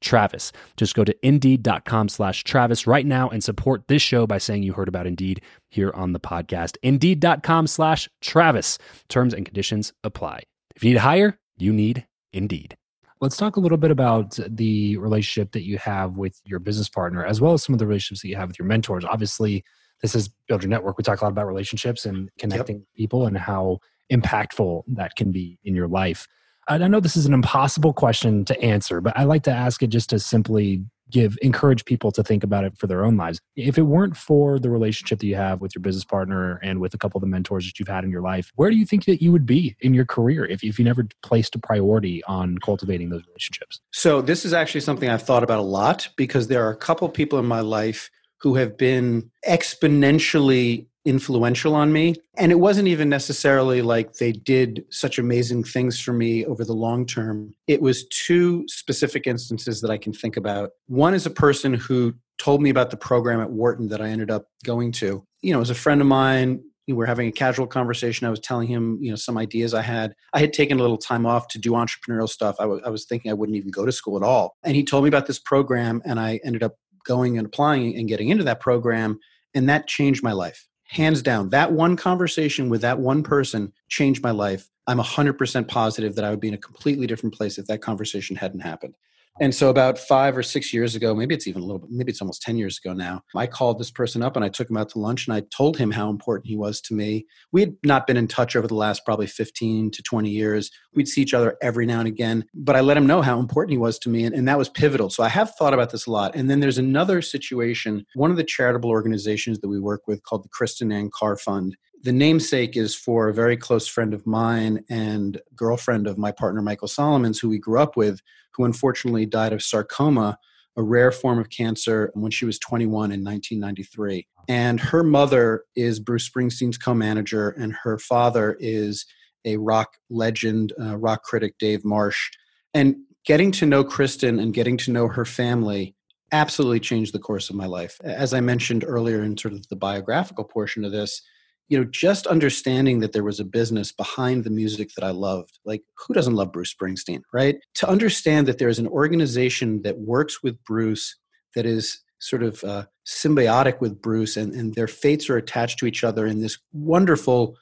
Travis. 0.00 0.52
Just 0.76 0.94
go 0.94 1.04
to 1.04 1.14
indeed.com 1.26 2.08
slash 2.08 2.44
Travis 2.44 2.86
right 2.86 3.06
now 3.06 3.28
and 3.28 3.42
support 3.42 3.88
this 3.88 4.02
show 4.02 4.26
by 4.26 4.38
saying 4.38 4.62
you 4.62 4.72
heard 4.72 4.88
about 4.88 5.06
Indeed 5.06 5.40
here 5.68 5.90
on 5.94 6.12
the 6.12 6.20
podcast. 6.20 6.76
Indeed.com 6.82 7.66
slash 7.66 8.08
Travis. 8.20 8.78
Terms 9.08 9.34
and 9.34 9.44
conditions 9.44 9.92
apply. 10.04 10.42
If 10.76 10.84
you 10.84 10.90
need 10.90 10.94
to 10.94 11.00
hire, 11.00 11.38
you 11.56 11.72
need 11.72 12.06
Indeed. 12.32 12.76
Let's 13.20 13.36
talk 13.36 13.56
a 13.56 13.60
little 13.60 13.78
bit 13.78 13.90
about 13.90 14.38
the 14.48 14.96
relationship 14.98 15.50
that 15.52 15.64
you 15.64 15.76
have 15.78 16.16
with 16.16 16.40
your 16.44 16.60
business 16.60 16.88
partner, 16.88 17.24
as 17.24 17.40
well 17.40 17.52
as 17.52 17.64
some 17.64 17.74
of 17.74 17.80
the 17.80 17.86
relationships 17.86 18.22
that 18.22 18.28
you 18.28 18.36
have 18.36 18.48
with 18.48 18.58
your 18.60 18.66
mentors. 18.66 19.04
Obviously, 19.04 19.64
this 20.02 20.14
is 20.14 20.28
Build 20.46 20.62
Your 20.62 20.70
Network. 20.70 20.98
We 20.98 21.02
talk 21.02 21.20
a 21.20 21.24
lot 21.24 21.32
about 21.32 21.48
relationships 21.48 22.06
and 22.06 22.30
connecting 22.38 22.76
yep. 22.76 22.86
people 22.96 23.26
and 23.26 23.36
how 23.36 23.78
impactful 24.12 24.84
that 24.88 25.16
can 25.16 25.32
be 25.32 25.58
in 25.64 25.74
your 25.74 25.88
life. 25.88 26.28
I 26.68 26.76
know 26.76 27.00
this 27.00 27.16
is 27.16 27.26
an 27.26 27.32
impossible 27.32 27.92
question 27.94 28.44
to 28.44 28.60
answer, 28.60 29.00
but 29.00 29.16
I 29.16 29.24
like 29.24 29.42
to 29.44 29.50
ask 29.50 29.82
it 29.82 29.88
just 29.88 30.10
to 30.10 30.18
simply 30.18 30.84
give 31.10 31.38
encourage 31.40 31.86
people 31.86 32.12
to 32.12 32.22
think 32.22 32.44
about 32.44 32.64
it 32.64 32.76
for 32.76 32.86
their 32.86 33.02
own 33.02 33.16
lives. 33.16 33.40
If 33.56 33.78
it 33.78 33.82
weren't 33.82 34.14
for 34.14 34.58
the 34.58 34.68
relationship 34.68 35.20
that 35.20 35.26
you 35.26 35.36
have 35.36 35.62
with 35.62 35.74
your 35.74 35.80
business 35.80 36.04
partner 36.04 36.60
and 36.62 36.80
with 36.80 36.92
a 36.92 36.98
couple 36.98 37.18
of 37.18 37.22
the 37.22 37.28
mentors 37.28 37.64
that 37.64 37.78
you've 37.78 37.88
had 37.88 38.04
in 38.04 38.10
your 38.10 38.20
life, 38.20 38.52
where 38.56 38.70
do 38.70 38.76
you 38.76 38.84
think 38.84 39.06
that 39.06 39.22
you 39.22 39.32
would 39.32 39.46
be 39.46 39.74
in 39.80 39.94
your 39.94 40.04
career 40.04 40.44
if, 40.44 40.62
if 40.62 40.78
you 40.78 40.84
never 40.84 41.06
placed 41.22 41.54
a 41.54 41.58
priority 41.58 42.22
on 42.24 42.58
cultivating 42.58 43.08
those 43.08 43.22
relationships? 43.26 43.80
So 43.92 44.20
this 44.20 44.44
is 44.44 44.52
actually 44.52 44.82
something 44.82 45.08
I've 45.08 45.22
thought 45.22 45.42
about 45.42 45.60
a 45.60 45.62
lot 45.62 46.08
because 46.16 46.48
there 46.48 46.66
are 46.66 46.70
a 46.70 46.76
couple 46.76 47.08
people 47.08 47.38
in 47.38 47.46
my 47.46 47.60
life 47.60 48.10
who 48.40 48.56
have 48.56 48.76
been 48.76 49.30
exponentially 49.46 50.86
influential 51.08 51.74
on 51.74 51.90
me. 51.92 52.14
And 52.36 52.52
it 52.52 52.60
wasn't 52.60 52.88
even 52.88 53.08
necessarily 53.08 53.80
like 53.80 54.14
they 54.14 54.32
did 54.32 54.84
such 54.90 55.18
amazing 55.18 55.64
things 55.64 55.98
for 55.98 56.12
me 56.12 56.44
over 56.44 56.64
the 56.64 56.74
long 56.74 57.06
term. 57.06 57.54
It 57.66 57.80
was 57.80 58.06
two 58.08 58.64
specific 58.68 59.26
instances 59.26 59.80
that 59.80 59.90
I 59.90 59.96
can 59.96 60.12
think 60.12 60.36
about. 60.36 60.70
One 60.86 61.14
is 61.14 61.24
a 61.24 61.30
person 61.30 61.72
who 61.72 62.14
told 62.36 62.60
me 62.60 62.68
about 62.68 62.90
the 62.90 62.96
program 62.96 63.40
at 63.40 63.50
Wharton 63.50 63.88
that 63.88 64.02
I 64.02 64.08
ended 64.08 64.30
up 64.30 64.48
going 64.64 64.92
to. 64.92 65.24
You 65.40 65.52
know, 65.54 65.62
as 65.62 65.70
a 65.70 65.74
friend 65.74 66.00
of 66.00 66.06
mine, 66.06 66.62
we 66.86 66.94
were 66.94 67.06
having 67.06 67.28
a 67.28 67.32
casual 67.32 67.66
conversation. 67.66 68.26
I 68.26 68.30
was 68.30 68.40
telling 68.40 68.68
him, 68.68 68.98
you 69.00 69.10
know, 69.10 69.16
some 69.16 69.38
ideas 69.38 69.74
I 69.74 69.82
had. 69.82 70.14
I 70.34 70.40
had 70.40 70.52
taken 70.52 70.78
a 70.78 70.82
little 70.82 70.98
time 70.98 71.26
off 71.26 71.48
to 71.48 71.58
do 71.58 71.72
entrepreneurial 71.72 72.28
stuff. 72.28 72.56
I, 72.58 72.64
w- 72.64 72.82
I 72.84 72.90
was 72.90 73.06
thinking 73.06 73.30
I 73.30 73.34
wouldn't 73.34 73.56
even 73.56 73.70
go 73.70 73.86
to 73.86 73.92
school 73.92 74.16
at 74.16 74.22
all. 74.22 74.56
And 74.62 74.76
he 74.76 74.84
told 74.84 75.04
me 75.04 75.08
about 75.08 75.26
this 75.26 75.38
program, 75.38 76.02
and 76.04 76.20
I 76.20 76.40
ended 76.44 76.62
up 76.62 76.76
going 77.06 77.38
and 77.38 77.46
applying 77.46 77.96
and 77.96 78.08
getting 78.08 78.28
into 78.28 78.44
that 78.44 78.60
program. 78.60 79.18
And 79.54 79.68
that 79.68 79.86
changed 79.86 80.22
my 80.22 80.32
life 80.32 80.67
hands 80.88 81.22
down 81.22 81.50
that 81.50 81.72
one 81.72 81.96
conversation 81.96 82.68
with 82.68 82.80
that 82.80 82.98
one 82.98 83.22
person 83.22 83.72
changed 83.88 84.22
my 84.22 84.30
life. 84.30 84.68
I'm 84.86 84.98
100% 84.98 85.68
positive 85.68 86.14
that 86.14 86.24
i 86.24 86.30
would 86.30 86.40
be 86.40 86.48
in 86.48 86.54
a 86.54 86.58
completely 86.58 87.06
different 87.06 87.34
place 87.34 87.58
if 87.58 87.66
that 87.66 87.82
conversation 87.82 88.36
hadn't 88.36 88.60
happened 88.60 88.94
and 89.40 89.54
so 89.54 89.68
about 89.68 89.98
five 89.98 90.36
or 90.36 90.42
six 90.42 90.72
years 90.72 90.94
ago, 90.94 91.14
maybe 91.14 91.34
it's 91.34 91.46
even 91.46 91.62
a 91.62 91.64
little 91.64 91.78
bit, 91.78 91.90
maybe 91.90 92.10
it's 92.10 92.20
almost 92.20 92.42
10 92.42 92.56
years 92.56 92.78
ago 92.82 92.92
now, 92.92 93.22
I 93.34 93.46
called 93.46 93.78
this 93.78 93.90
person 93.90 94.22
up 94.22 94.36
and 94.36 94.44
I 94.44 94.48
took 94.48 94.68
him 94.68 94.76
out 94.76 94.88
to 94.90 94.98
lunch 94.98 95.26
and 95.26 95.36
I 95.36 95.42
told 95.54 95.76
him 95.76 95.90
how 95.90 96.10
important 96.10 96.46
he 96.46 96.56
was 96.56 96.80
to 96.82 96.94
me. 96.94 97.26
We 97.52 97.60
had 97.60 97.76
not 97.84 98.06
been 98.06 98.16
in 98.16 98.28
touch 98.28 98.56
over 98.56 98.66
the 98.66 98.74
last 98.74 99.04
probably 99.04 99.26
15 99.26 99.90
to 99.92 100.02
20 100.02 100.30
years. 100.30 100.70
We'd 100.94 101.08
see 101.08 101.22
each 101.22 101.34
other 101.34 101.56
every 101.62 101.86
now 101.86 102.00
and 102.00 102.08
again, 102.08 102.44
but 102.54 102.76
I 102.76 102.80
let 102.80 102.96
him 102.96 103.06
know 103.06 103.22
how 103.22 103.38
important 103.38 103.72
he 103.72 103.78
was 103.78 103.98
to 104.00 104.08
me. 104.08 104.24
And, 104.24 104.34
and 104.34 104.48
that 104.48 104.58
was 104.58 104.68
pivotal. 104.68 105.10
So 105.10 105.22
I 105.22 105.28
have 105.28 105.54
thought 105.54 105.74
about 105.74 105.90
this 105.90 106.06
a 106.06 106.10
lot. 106.10 106.34
And 106.34 106.50
then 106.50 106.60
there's 106.60 106.78
another 106.78 107.22
situation. 107.22 108.06
One 108.14 108.30
of 108.30 108.36
the 108.36 108.44
charitable 108.44 108.90
organizations 108.90 109.60
that 109.60 109.68
we 109.68 109.78
work 109.78 110.02
with 110.06 110.22
called 110.22 110.44
the 110.44 110.48
Kristen 110.48 110.92
Ann 110.92 111.10
Carr 111.12 111.36
Fund 111.36 111.76
the 112.02 112.12
namesake 112.12 112.76
is 112.76 112.94
for 112.94 113.28
a 113.28 113.34
very 113.34 113.56
close 113.56 113.86
friend 113.86 114.14
of 114.14 114.26
mine 114.26 114.84
and 114.88 115.40
girlfriend 115.54 116.06
of 116.06 116.18
my 116.18 116.32
partner 116.32 116.62
Michael 116.62 116.88
Solomons, 116.88 117.38
who 117.38 117.48
we 117.48 117.58
grew 117.58 117.80
up 117.80 117.96
with, 117.96 118.20
who 118.52 118.64
unfortunately 118.64 119.26
died 119.26 119.52
of 119.52 119.62
sarcoma, 119.62 120.38
a 120.76 120.82
rare 120.82 121.10
form 121.10 121.38
of 121.38 121.50
cancer, 121.50 122.10
when 122.14 122.30
she 122.30 122.44
was 122.44 122.58
21 122.58 123.10
in 123.12 123.24
1993. 123.24 124.26
And 124.48 124.80
her 124.80 125.02
mother 125.02 125.64
is 125.76 126.00
Bruce 126.00 126.28
Springsteen's 126.28 126.78
co 126.78 126.94
manager, 126.94 127.50
and 127.50 127.74
her 127.82 127.98
father 127.98 128.56
is 128.60 129.04
a 129.44 129.56
rock 129.56 129.96
legend, 130.08 130.72
uh, 130.80 130.96
rock 130.96 131.22
critic 131.22 131.54
Dave 131.58 131.84
Marsh. 131.84 132.30
And 132.74 132.96
getting 133.24 133.52
to 133.52 133.66
know 133.66 133.84
Kristen 133.84 134.38
and 134.38 134.54
getting 134.54 134.76
to 134.78 134.90
know 134.90 135.08
her 135.08 135.24
family 135.24 135.94
absolutely 136.32 136.80
changed 136.80 137.12
the 137.12 137.18
course 137.18 137.50
of 137.50 137.56
my 137.56 137.66
life. 137.66 137.98
As 138.04 138.32
I 138.34 138.40
mentioned 138.40 138.84
earlier 138.86 139.22
in 139.22 139.36
sort 139.36 139.54
of 139.54 139.66
the 139.68 139.76
biographical 139.76 140.44
portion 140.44 140.84
of 140.84 140.92
this, 140.92 141.22
you 141.68 141.78
know, 141.78 141.84
just 141.84 142.26
understanding 142.26 143.00
that 143.00 143.12
there 143.12 143.24
was 143.24 143.40
a 143.40 143.44
business 143.44 143.92
behind 143.92 144.44
the 144.44 144.50
music 144.50 144.90
that 144.96 145.04
I 145.04 145.10
loved. 145.10 145.58
Like, 145.64 145.82
who 145.98 146.14
doesn't 146.14 146.34
love 146.34 146.52
Bruce 146.52 146.74
Springsteen, 146.74 147.20
right? 147.32 147.56
To 147.74 147.88
understand 147.88 148.46
that 148.46 148.58
there 148.58 148.70
is 148.70 148.78
an 148.78 148.88
organization 148.88 149.82
that 149.82 149.98
works 149.98 150.42
with 150.42 150.62
Bruce 150.64 151.16
that 151.54 151.66
is 151.66 152.00
sort 152.20 152.42
of 152.42 152.64
uh, 152.64 152.86
symbiotic 153.06 153.80
with 153.80 154.00
Bruce 154.00 154.36
and, 154.36 154.52
and 154.54 154.74
their 154.74 154.88
fates 154.88 155.30
are 155.30 155.36
attached 155.36 155.78
to 155.78 155.86
each 155.86 156.02
other 156.02 156.26
in 156.26 156.40
this 156.40 156.58
wonderful 156.72 157.56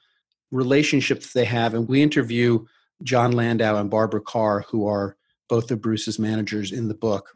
relationship 0.51 1.21
that 1.21 1.35
they 1.35 1.45
have. 1.45 1.75
And 1.75 1.89
we 1.89 2.03
interview 2.03 2.65
Jon 3.03 3.33
Landau 3.33 3.77
and 3.77 3.91
Barbara 3.91 4.21
Carr, 4.21 4.65
who 4.71 4.87
are 4.87 5.17
both 5.49 5.71
of 5.71 5.81
Bruce's 5.81 6.19
managers 6.19 6.73
in 6.73 6.89
the 6.89 6.95
book. 6.95 7.36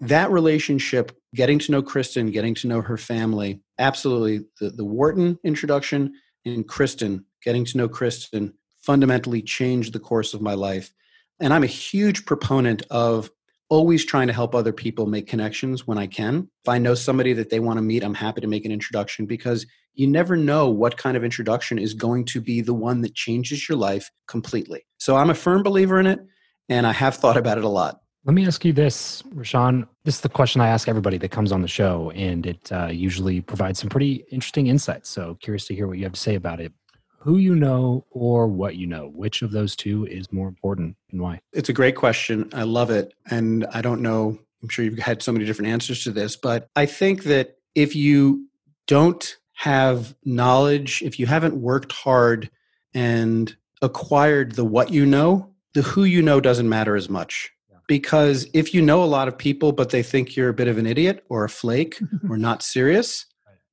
That 0.00 0.30
relationship, 0.30 1.16
getting 1.34 1.58
to 1.60 1.72
know 1.72 1.82
Kristen, 1.82 2.30
getting 2.30 2.54
to 2.56 2.66
know 2.66 2.82
her 2.82 2.96
family, 2.96 3.60
absolutely 3.78 4.46
the, 4.60 4.70
the 4.70 4.84
Wharton 4.84 5.38
introduction 5.42 6.12
and 6.44 6.68
Kristen, 6.68 7.24
getting 7.42 7.64
to 7.64 7.78
know 7.78 7.88
Kristen 7.88 8.54
fundamentally 8.82 9.42
changed 9.42 9.92
the 9.92 9.98
course 9.98 10.34
of 10.34 10.42
my 10.42 10.54
life. 10.54 10.92
And 11.40 11.52
I'm 11.52 11.64
a 11.64 11.68
huge 11.68 12.24
proponent 12.24 12.82
of 12.90 13.30
always 13.68 14.04
trying 14.04 14.28
to 14.28 14.32
help 14.32 14.54
other 14.54 14.72
people 14.72 15.06
make 15.06 15.26
connections 15.26 15.86
when 15.86 15.98
I 15.98 16.06
can. 16.06 16.48
If 16.64 16.68
I 16.68 16.78
know 16.78 16.94
somebody 16.94 17.32
that 17.32 17.50
they 17.50 17.58
want 17.58 17.78
to 17.78 17.82
meet, 17.82 18.04
I'm 18.04 18.14
happy 18.14 18.40
to 18.40 18.46
make 18.46 18.64
an 18.64 18.72
introduction 18.72 19.26
because 19.26 19.66
you 19.94 20.06
never 20.06 20.36
know 20.36 20.68
what 20.68 20.96
kind 20.96 21.16
of 21.16 21.24
introduction 21.24 21.78
is 21.78 21.94
going 21.94 22.26
to 22.26 22.40
be 22.40 22.60
the 22.60 22.74
one 22.74 23.00
that 23.00 23.14
changes 23.14 23.68
your 23.68 23.76
life 23.76 24.10
completely. 24.28 24.86
So 24.98 25.16
I'm 25.16 25.30
a 25.30 25.34
firm 25.34 25.62
believer 25.62 25.98
in 25.98 26.06
it, 26.06 26.20
and 26.68 26.86
I 26.86 26.92
have 26.92 27.16
thought 27.16 27.36
about 27.36 27.58
it 27.58 27.64
a 27.64 27.68
lot. 27.68 28.00
Let 28.26 28.34
me 28.34 28.44
ask 28.44 28.64
you 28.64 28.72
this, 28.72 29.22
Rishon. 29.32 29.86
This 30.04 30.16
is 30.16 30.20
the 30.22 30.28
question 30.28 30.60
I 30.60 30.66
ask 30.66 30.88
everybody 30.88 31.16
that 31.18 31.30
comes 31.30 31.52
on 31.52 31.62
the 31.62 31.68
show, 31.68 32.10
and 32.10 32.44
it 32.44 32.72
uh, 32.72 32.86
usually 32.86 33.40
provides 33.40 33.78
some 33.78 33.88
pretty 33.88 34.24
interesting 34.32 34.66
insights. 34.66 35.08
So, 35.08 35.36
curious 35.40 35.64
to 35.68 35.76
hear 35.76 35.86
what 35.86 35.96
you 35.96 36.02
have 36.02 36.14
to 36.14 36.20
say 36.20 36.34
about 36.34 36.60
it. 36.60 36.72
Who 37.20 37.36
you 37.38 37.54
know 37.54 38.04
or 38.10 38.48
what 38.48 38.74
you 38.74 38.88
know, 38.88 39.12
which 39.14 39.42
of 39.42 39.52
those 39.52 39.76
two 39.76 40.06
is 40.06 40.32
more 40.32 40.48
important 40.48 40.96
and 41.12 41.20
why? 41.20 41.38
It's 41.52 41.68
a 41.68 41.72
great 41.72 41.94
question. 41.94 42.50
I 42.52 42.64
love 42.64 42.90
it. 42.90 43.14
And 43.30 43.64
I 43.72 43.80
don't 43.80 44.02
know, 44.02 44.36
I'm 44.60 44.68
sure 44.70 44.84
you've 44.84 44.98
had 44.98 45.22
so 45.22 45.30
many 45.30 45.44
different 45.44 45.70
answers 45.70 46.02
to 46.02 46.10
this, 46.10 46.34
but 46.34 46.68
I 46.74 46.86
think 46.86 47.22
that 47.24 47.58
if 47.76 47.94
you 47.94 48.48
don't 48.88 49.36
have 49.52 50.16
knowledge, 50.24 51.00
if 51.02 51.20
you 51.20 51.26
haven't 51.26 51.54
worked 51.54 51.92
hard 51.92 52.50
and 52.92 53.54
acquired 53.82 54.56
the 54.56 54.64
what 54.64 54.90
you 54.90 55.06
know, 55.06 55.52
the 55.74 55.82
who 55.82 56.02
you 56.02 56.22
know 56.22 56.40
doesn't 56.40 56.68
matter 56.68 56.96
as 56.96 57.08
much 57.08 57.52
because 57.88 58.48
if 58.52 58.74
you 58.74 58.82
know 58.82 59.02
a 59.02 59.06
lot 59.06 59.28
of 59.28 59.36
people 59.36 59.72
but 59.72 59.90
they 59.90 60.02
think 60.02 60.36
you're 60.36 60.48
a 60.48 60.54
bit 60.54 60.68
of 60.68 60.78
an 60.78 60.86
idiot 60.86 61.24
or 61.28 61.44
a 61.44 61.48
flake 61.48 61.98
or 62.28 62.36
not 62.36 62.62
serious 62.62 63.26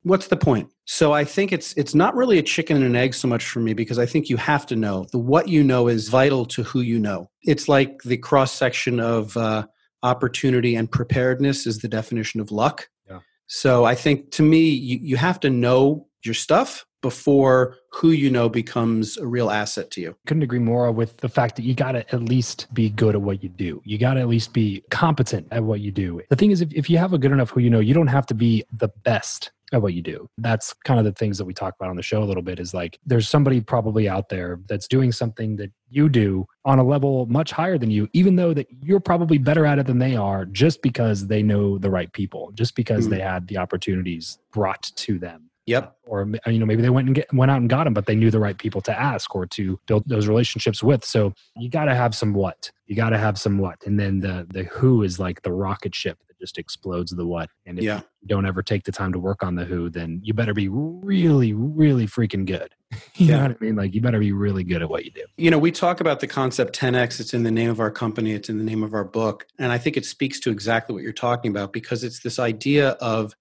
what's 0.04 0.28
the 0.28 0.38
point? 0.38 0.69
So 0.86 1.13
i 1.13 1.23
think 1.23 1.52
it's 1.52 1.73
it's 1.73 1.95
not 1.95 2.15
really 2.15 2.38
a 2.38 2.43
chicken 2.43 2.78
and 2.78 2.86
an 2.86 2.95
egg 2.95 3.13
so 3.13 3.28
much 3.28 3.45
for 3.45 3.60
me 3.60 3.73
because 3.73 3.97
i 3.97 4.06
think 4.06 4.30
you 4.30 4.38
have 4.38 4.65
to 4.67 4.76
know. 4.76 5.06
The 5.12 5.17
what 5.17 5.47
you 5.47 5.63
know 5.63 5.88
is 5.88 6.10
vital 6.10 6.45
to 6.47 6.63
who 6.63 6.82
you 6.82 6.99
know. 6.99 7.30
It's 7.41 7.67
like 7.67 8.02
the 8.04 8.17
cross 8.17 8.52
section 8.52 8.99
of 8.99 9.36
uh, 9.38 9.65
opportunity 10.04 10.76
and 10.76 10.91
preparedness 10.91 11.65
is 11.65 11.80
the 11.80 11.88
definition 11.88 12.39
of 12.41 12.52
luck. 12.52 12.89
Yeah. 13.10 13.19
so 13.47 13.86
i 13.86 13.95
think 13.95 14.32
to 14.32 14.43
me 14.43 14.69
you, 14.69 14.99
you 15.02 15.17
have 15.17 15.39
to 15.41 15.49
know 15.49 16.08
your 16.26 16.34
stuff 16.34 16.86
before 17.02 17.76
who 17.92 18.10
you 18.10 18.30
know 18.30 18.50
becomes 18.50 19.18
a 19.18 19.28
real 19.28 19.52
asset 19.52 19.92
to 19.92 20.02
you. 20.02 20.16
Couldn't 20.26 20.44
agree 20.44 20.60
more 20.60 20.92
with 20.92 21.18
the 21.18 21.30
fact 21.30 21.58
that 21.58 21.64
you 21.64 21.76
got 21.76 21.92
to 21.92 22.16
at 22.16 22.24
least 22.24 22.68
be 22.74 22.90
good 22.90 23.14
at 23.14 23.22
what 23.22 23.44
you 23.44 23.50
do. 23.50 23.82
You 23.86 23.98
got 23.98 24.16
to 24.16 24.22
at 24.22 24.28
least 24.28 24.54
be 24.54 24.84
competent 24.90 25.48
at 25.52 25.64
what 25.64 25.82
you 25.82 25.92
do. 25.92 26.22
The 26.30 26.36
thing 26.36 26.52
is, 26.52 26.62
if, 26.62 26.74
if 26.74 26.90
you 26.90 26.98
have 26.98 27.14
a 27.14 27.18
good 27.18 27.32
enough 27.32 27.52
who 27.52 27.60
you 27.60 27.70
know, 27.70 27.82
you 27.82 27.94
don't 27.94 28.08
have 28.08 28.26
to 28.28 28.34
be 28.34 28.64
the 28.72 28.88
best 29.04 29.52
at 29.74 29.82
what 29.82 29.94
you 29.94 30.02
do. 30.02 30.30
That's 30.38 30.72
kind 30.86 31.00
of 31.00 31.06
the 31.06 31.12
things 31.12 31.38
that 31.40 31.46
we 31.46 31.54
talk 31.54 31.76
about 31.76 31.90
on 31.90 31.96
the 31.96 32.04
show 32.04 32.22
a 32.22 32.26
little 32.26 32.44
bit 32.44 32.60
is 32.60 32.74
like 32.74 33.00
there's 33.06 33.28
somebody 33.28 33.60
probably 33.60 34.08
out 34.08 34.30
there 34.30 34.60
that's 34.68 34.88
doing 34.88 35.12
something 35.12 35.56
that 35.58 35.72
you 35.90 36.10
do 36.10 36.46
on 36.64 36.80
a 36.80 36.84
level 36.84 37.26
much 37.26 37.52
higher 37.52 37.78
than 37.78 37.90
you, 37.90 38.08
even 38.14 38.36
though 38.36 38.54
that 38.54 38.68
you're 38.82 39.00
probably 39.00 39.40
better 39.40 39.66
at 39.66 39.80
it 39.80 39.88
than 39.88 39.98
they 39.98 40.16
are 40.16 40.46
just 40.46 40.82
because 40.82 41.28
they 41.28 41.42
know 41.42 41.78
the 41.80 41.90
right 41.90 42.14
people, 42.14 42.52
just 42.54 42.76
because 42.76 43.08
mm. 43.08 43.12
they 43.12 43.20
had 43.20 43.48
the 43.48 43.58
opportunities 43.58 44.38
brought 44.52 44.84
to 44.96 45.18
them. 45.18 45.50
Yep. 45.65 45.95
Or 46.06 46.30
you 46.45 46.60
know 46.60 46.65
maybe 46.65 46.82
they 46.82 46.89
went 46.89 47.08
and 47.08 47.15
get, 47.15 47.34
went 47.34 47.49
out 47.49 47.62
and 47.62 47.69
got 47.69 47.86
them, 47.86 47.93
but 47.93 48.06
they 48.06 48.15
knew 48.15 48.32
the 48.32 48.39
right 48.39 48.58
people 48.58 48.82
to 48.82 48.99
ask 48.99 49.34
or 49.34 49.45
to 49.47 49.80
build 49.88 50.04
those 50.08 50.28
relationships 50.28 50.84
with. 50.84 51.06
So 51.06 51.34
you 51.56 51.69
got 51.69 51.86
to 51.86 51.95
have 51.95 52.13
some 52.13 52.34
what. 52.34 52.71
You 52.86 52.95
got 52.95 53.10
to 53.10 53.17
have 53.17 53.39
some 53.39 53.58
what, 53.58 53.86
and 53.86 53.99
then 53.99 54.19
the 54.19 54.45
the 54.49 54.63
who 54.63 55.04
is 55.04 55.19
like 55.19 55.41
the 55.43 55.54
rocket 55.54 55.95
ship 55.95 56.19
that 56.28 56.38
just 56.38 56.58
explodes 56.58 57.12
the 57.12 57.26
what. 57.26 57.49
And 57.65 57.80
if 57.80 57.86
yeah. 57.86 58.02
you 58.21 58.28
don't 58.28 58.45
ever 58.45 58.62
take 58.62 58.84
the 58.84 58.91
time 58.91 59.13
to 59.13 59.19
work 59.19 59.41
on 59.41 59.56
the 59.56 59.63
who, 59.63 59.89
then 59.89 60.19
you 60.21 60.34
better 60.34 60.54
be 60.54 60.67
really, 60.67 61.54
really 61.54 62.08
freaking 62.08 62.45
good. 62.45 62.76
you 63.15 63.28
yeah. 63.28 63.38
know 63.38 63.43
what 63.43 63.52
I 63.52 63.63
mean? 63.63 63.76
Like 63.78 63.95
you 63.95 64.02
better 64.02 64.19
be 64.19 64.34
really 64.34 64.65
good 64.65 64.82
at 64.82 64.89
what 64.89 65.06
you 65.06 65.12
do. 65.12 65.23
You 65.38 65.49
know, 65.49 65.58
we 65.58 65.71
talk 65.71 66.02
about 66.02 66.19
the 66.19 66.28
concept 66.28 66.78
10x. 66.78 67.21
It's 67.21 67.34
in 67.34 67.43
the 67.43 67.52
name 67.52 67.69
of 67.69 67.80
our 67.80 67.89
company. 67.89 68.34
It's 68.34 68.49
in 68.49 68.58
the 68.58 68.65
name 68.65 68.84
of 68.84 68.93
our 68.93 69.06
book, 69.06 69.47
and 69.58 69.71
I 69.71 69.78
think 69.78 69.95
it 69.95 70.06
speaks 70.06 70.41
to 70.41 70.52
exactly 70.52 70.93
what 70.93 71.04
you're 71.04 71.13
talking 71.13 71.52
about 71.52 71.71
because 71.71 72.04
it's 72.04 72.19
this 72.19 72.38
idea 72.38 72.89
of 72.99 73.34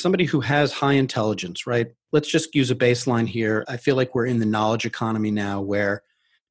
somebody 0.00 0.24
who 0.24 0.40
has 0.40 0.72
high 0.72 0.92
intelligence, 0.94 1.66
right? 1.66 1.88
Let's 2.12 2.28
just 2.28 2.54
use 2.54 2.70
a 2.70 2.76
baseline 2.76 3.26
here. 3.26 3.64
I 3.68 3.76
feel 3.76 3.96
like 3.96 4.14
we're 4.14 4.26
in 4.26 4.38
the 4.38 4.46
knowledge 4.46 4.86
economy 4.86 5.30
now 5.30 5.60
where 5.60 6.02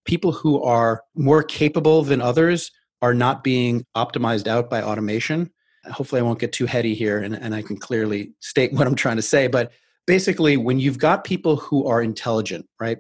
people 0.05 0.31
who 0.31 0.62
are 0.63 1.03
more 1.15 1.43
capable 1.43 2.03
than 2.03 2.21
others 2.21 2.71
are 3.01 3.13
not 3.13 3.43
being 3.43 3.86
optimized 3.95 4.47
out 4.47 4.69
by 4.69 4.81
automation. 4.81 5.51
Hopefully, 5.86 6.19
I 6.19 6.23
won't 6.23 6.39
get 6.39 6.51
too 6.51 6.65
heady 6.65 6.93
here 6.93 7.19
and, 7.19 7.36
and 7.36 7.55
I 7.55 7.62
can 7.62 7.77
clearly 7.77 8.33
state 8.39 8.73
what 8.73 8.88
I'm 8.88 8.95
trying 8.95 9.17
to 9.17 9.21
say. 9.21 9.47
But 9.47 9.71
basically, 10.05 10.57
when 10.57 10.79
you've 10.79 10.99
got 10.99 11.23
people 11.23 11.55
who 11.55 11.88
are 11.88 12.01
intelligent, 12.01 12.67
right? 12.79 12.97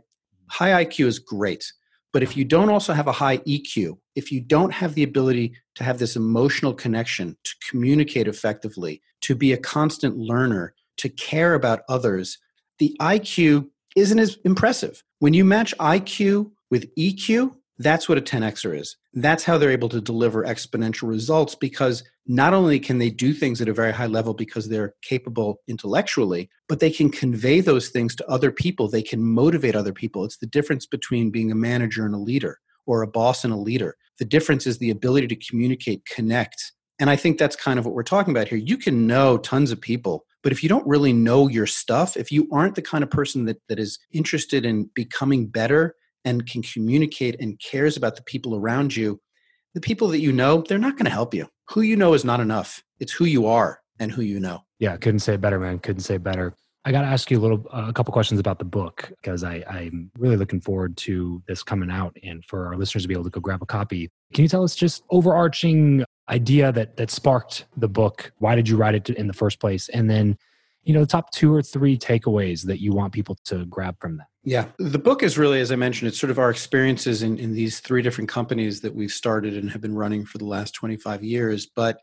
High 0.49 0.85
IQ 0.85 1.05
is 1.05 1.19
great. 1.19 1.71
But 2.17 2.23
if 2.23 2.35
you 2.35 2.45
don't 2.45 2.71
also 2.71 2.93
have 2.93 3.05
a 3.05 3.11
high 3.11 3.37
EQ, 3.37 3.95
if 4.15 4.31
you 4.31 4.41
don't 4.41 4.73
have 4.73 4.95
the 4.95 5.03
ability 5.03 5.53
to 5.75 5.83
have 5.83 5.99
this 5.99 6.15
emotional 6.15 6.73
connection, 6.73 7.37
to 7.43 7.55
communicate 7.69 8.27
effectively, 8.27 9.03
to 9.21 9.35
be 9.35 9.53
a 9.53 9.57
constant 9.57 10.17
learner, 10.17 10.73
to 10.97 11.09
care 11.09 11.53
about 11.53 11.83
others, 11.87 12.39
the 12.79 12.97
IQ 12.99 13.69
isn't 13.95 14.17
as 14.17 14.39
impressive. 14.45 15.03
When 15.19 15.35
you 15.35 15.45
match 15.45 15.77
IQ 15.77 16.49
with 16.71 16.89
EQ, 16.95 17.53
that's 17.77 18.09
what 18.09 18.17
a 18.17 18.21
10xer 18.21 18.79
is. 18.79 18.97
That's 19.13 19.43
how 19.43 19.59
they're 19.59 19.69
able 19.69 19.89
to 19.89 20.01
deliver 20.01 20.43
exponential 20.43 21.07
results 21.07 21.53
because 21.53 22.03
not 22.27 22.53
only 22.53 22.79
can 22.79 22.97
they 22.97 23.09
do 23.09 23.33
things 23.33 23.61
at 23.61 23.69
a 23.69 23.73
very 23.73 23.93
high 23.93 24.07
level 24.07 24.33
because 24.33 24.67
they're 24.67 24.93
capable 25.01 25.61
intellectually, 25.67 26.49
but 26.67 26.79
they 26.79 26.91
can 26.91 27.09
convey 27.09 27.61
those 27.61 27.89
things 27.89 28.15
to 28.15 28.27
other 28.27 28.51
people. 28.51 28.89
They 28.89 29.01
can 29.01 29.23
motivate 29.23 29.75
other 29.75 29.93
people. 29.93 30.25
It's 30.25 30.37
the 30.37 30.47
difference 30.47 30.85
between 30.85 31.31
being 31.31 31.51
a 31.51 31.55
manager 31.55 32.05
and 32.05 32.13
a 32.13 32.19
leader 32.19 32.59
or 32.85 33.01
a 33.01 33.07
boss 33.07 33.43
and 33.43 33.53
a 33.53 33.57
leader. 33.57 33.95
The 34.19 34.25
difference 34.25 34.67
is 34.67 34.77
the 34.77 34.89
ability 34.89 35.27
to 35.27 35.35
communicate, 35.35 36.05
connect. 36.05 36.73
And 36.99 37.09
I 37.09 37.15
think 37.15 37.37
that's 37.37 37.55
kind 37.55 37.79
of 37.79 37.85
what 37.85 37.93
we're 37.93 38.03
talking 38.03 38.33
about 38.33 38.47
here. 38.47 38.57
You 38.57 38.77
can 38.77 39.07
know 39.07 39.37
tons 39.37 39.71
of 39.71 39.79
people, 39.79 40.25
but 40.43 40.51
if 40.51 40.63
you 40.63 40.69
don't 40.69 40.87
really 40.87 41.13
know 41.13 41.47
your 41.47 41.67
stuff, 41.67 42.17
if 42.17 42.31
you 42.31 42.47
aren't 42.51 42.75
the 42.75 42.81
kind 42.81 43.03
of 43.03 43.09
person 43.09 43.45
that, 43.45 43.61
that 43.69 43.79
is 43.79 43.99
interested 44.11 44.65
in 44.65 44.89
becoming 44.95 45.47
better 45.47 45.95
and 46.25 46.45
can 46.45 46.61
communicate 46.61 47.39
and 47.39 47.59
cares 47.59 47.95
about 47.95 48.15
the 48.15 48.23
people 48.23 48.55
around 48.55 48.95
you, 48.95 49.21
the 49.73 49.81
people 49.81 50.07
that 50.09 50.19
you 50.19 50.33
know, 50.33 50.63
they're 50.67 50.77
not 50.77 50.97
going 50.97 51.05
to 51.05 51.11
help 51.11 51.33
you. 51.33 51.47
Who 51.71 51.81
you 51.81 51.95
know 51.95 52.13
is 52.13 52.23
not 52.23 52.39
enough. 52.39 52.83
It's 52.99 53.11
who 53.11 53.25
you 53.25 53.47
are 53.47 53.81
and 53.99 54.11
who 54.11 54.21
you 54.21 54.39
know. 54.39 54.63
Yeah, 54.79 54.95
couldn't 54.97 55.19
say 55.19 55.33
it 55.33 55.41
better, 55.41 55.59
man. 55.59 55.79
Couldn't 55.79 56.03
say 56.03 56.17
better. 56.17 56.53
I 56.85 56.91
got 56.91 57.01
to 57.01 57.07
ask 57.07 57.29
you 57.29 57.37
a 57.37 57.41
little, 57.41 57.65
uh, 57.73 57.87
a 57.89 57.93
couple 57.93 58.13
questions 58.13 58.39
about 58.39 58.59
the 58.59 58.65
book 58.65 59.11
because 59.21 59.43
I, 59.43 59.61
I'm 59.69 60.09
really 60.17 60.37
looking 60.37 60.61
forward 60.61 60.95
to 60.97 61.43
this 61.45 61.61
coming 61.61 61.91
out 61.91 62.15
and 62.23 62.45
for 62.45 62.67
our 62.67 62.77
listeners 62.77 63.03
to 63.03 63.09
be 63.09 63.13
able 63.13 63.25
to 63.25 63.29
go 63.29 63.41
grab 63.41 63.61
a 63.61 63.65
copy. 63.65 64.09
Can 64.33 64.43
you 64.43 64.47
tell 64.47 64.63
us 64.63 64.73
just 64.73 65.03
overarching 65.09 66.05
idea 66.29 66.71
that 66.71 66.95
that 66.95 67.11
sparked 67.11 67.65
the 67.75 67.89
book? 67.89 68.31
Why 68.37 68.55
did 68.55 68.69
you 68.69 68.77
write 68.77 68.95
it 68.95 69.09
in 69.09 69.27
the 69.27 69.33
first 69.33 69.59
place? 69.59 69.89
And 69.89 70.09
then, 70.09 70.37
you 70.87 70.93
know, 70.93 71.01
the 71.01 71.05
top 71.05 71.31
two 71.31 71.53
or 71.53 71.61
three 71.61 71.97
takeaways 71.97 72.63
that 72.63 72.79
you 72.79 72.93
want 72.93 73.11
people 73.11 73.37
to 73.43 73.65
grab 73.65 73.99
from 73.99 74.15
that. 74.15 74.27
Yeah. 74.45 74.67
The 74.79 74.97
book 74.97 75.21
is 75.21 75.37
really, 75.37 75.59
as 75.59 75.69
I 75.69 75.75
mentioned, 75.75 76.07
it's 76.07 76.17
sort 76.17 76.31
of 76.31 76.39
our 76.39 76.49
experiences 76.49 77.23
in, 77.23 77.37
in 77.37 77.53
these 77.53 77.81
three 77.81 78.01
different 78.01 78.29
companies 78.29 78.79
that 78.81 78.95
we've 78.95 79.11
started 79.11 79.55
and 79.55 79.69
have 79.71 79.81
been 79.81 79.95
running 79.95 80.25
for 80.25 80.37
the 80.37 80.45
last 80.45 80.73
25 80.75 81.25
years. 81.25 81.65
But 81.65 81.99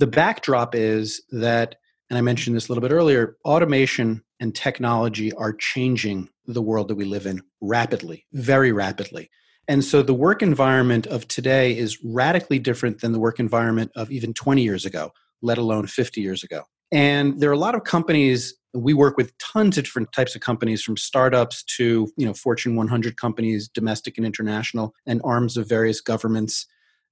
the 0.00 0.08
backdrop 0.08 0.74
is 0.74 1.22
that, 1.30 1.76
and 2.10 2.18
I 2.18 2.20
mentioned 2.20 2.56
this 2.56 2.66
a 2.66 2.72
little 2.72 2.82
bit 2.82 2.92
earlier, 2.92 3.36
automation 3.44 4.24
and 4.40 4.52
technology 4.52 5.32
are 5.34 5.52
changing 5.52 6.28
the 6.46 6.62
world 6.62 6.88
that 6.88 6.96
we 6.96 7.04
live 7.04 7.26
in 7.26 7.42
rapidly, 7.60 8.26
very 8.32 8.72
rapidly. 8.72 9.30
And 9.68 9.84
so 9.84 10.02
the 10.02 10.14
work 10.14 10.42
environment 10.42 11.06
of 11.06 11.28
today 11.28 11.78
is 11.78 12.02
radically 12.02 12.58
different 12.58 13.02
than 13.02 13.12
the 13.12 13.20
work 13.20 13.38
environment 13.38 13.92
of 13.94 14.10
even 14.10 14.34
20 14.34 14.62
years 14.62 14.84
ago, 14.84 15.12
let 15.42 15.58
alone 15.58 15.86
50 15.86 16.20
years 16.20 16.42
ago. 16.42 16.64
And 16.92 17.40
there 17.40 17.50
are 17.50 17.54
a 17.54 17.58
lot 17.58 17.74
of 17.74 17.84
companies 17.84 18.54
we 18.74 18.92
work 18.92 19.16
with 19.16 19.36
tons 19.38 19.78
of 19.78 19.84
different 19.84 20.12
types 20.12 20.34
of 20.34 20.42
companies 20.42 20.82
from 20.82 20.96
startups 20.98 21.62
to 21.62 22.12
you 22.16 22.26
know 22.26 22.34
fortune 22.34 22.76
100 22.76 23.16
companies 23.16 23.68
domestic 23.68 24.18
and 24.18 24.26
international 24.26 24.94
and 25.06 25.20
arms 25.24 25.56
of 25.56 25.68
various 25.68 26.00
governments. 26.00 26.66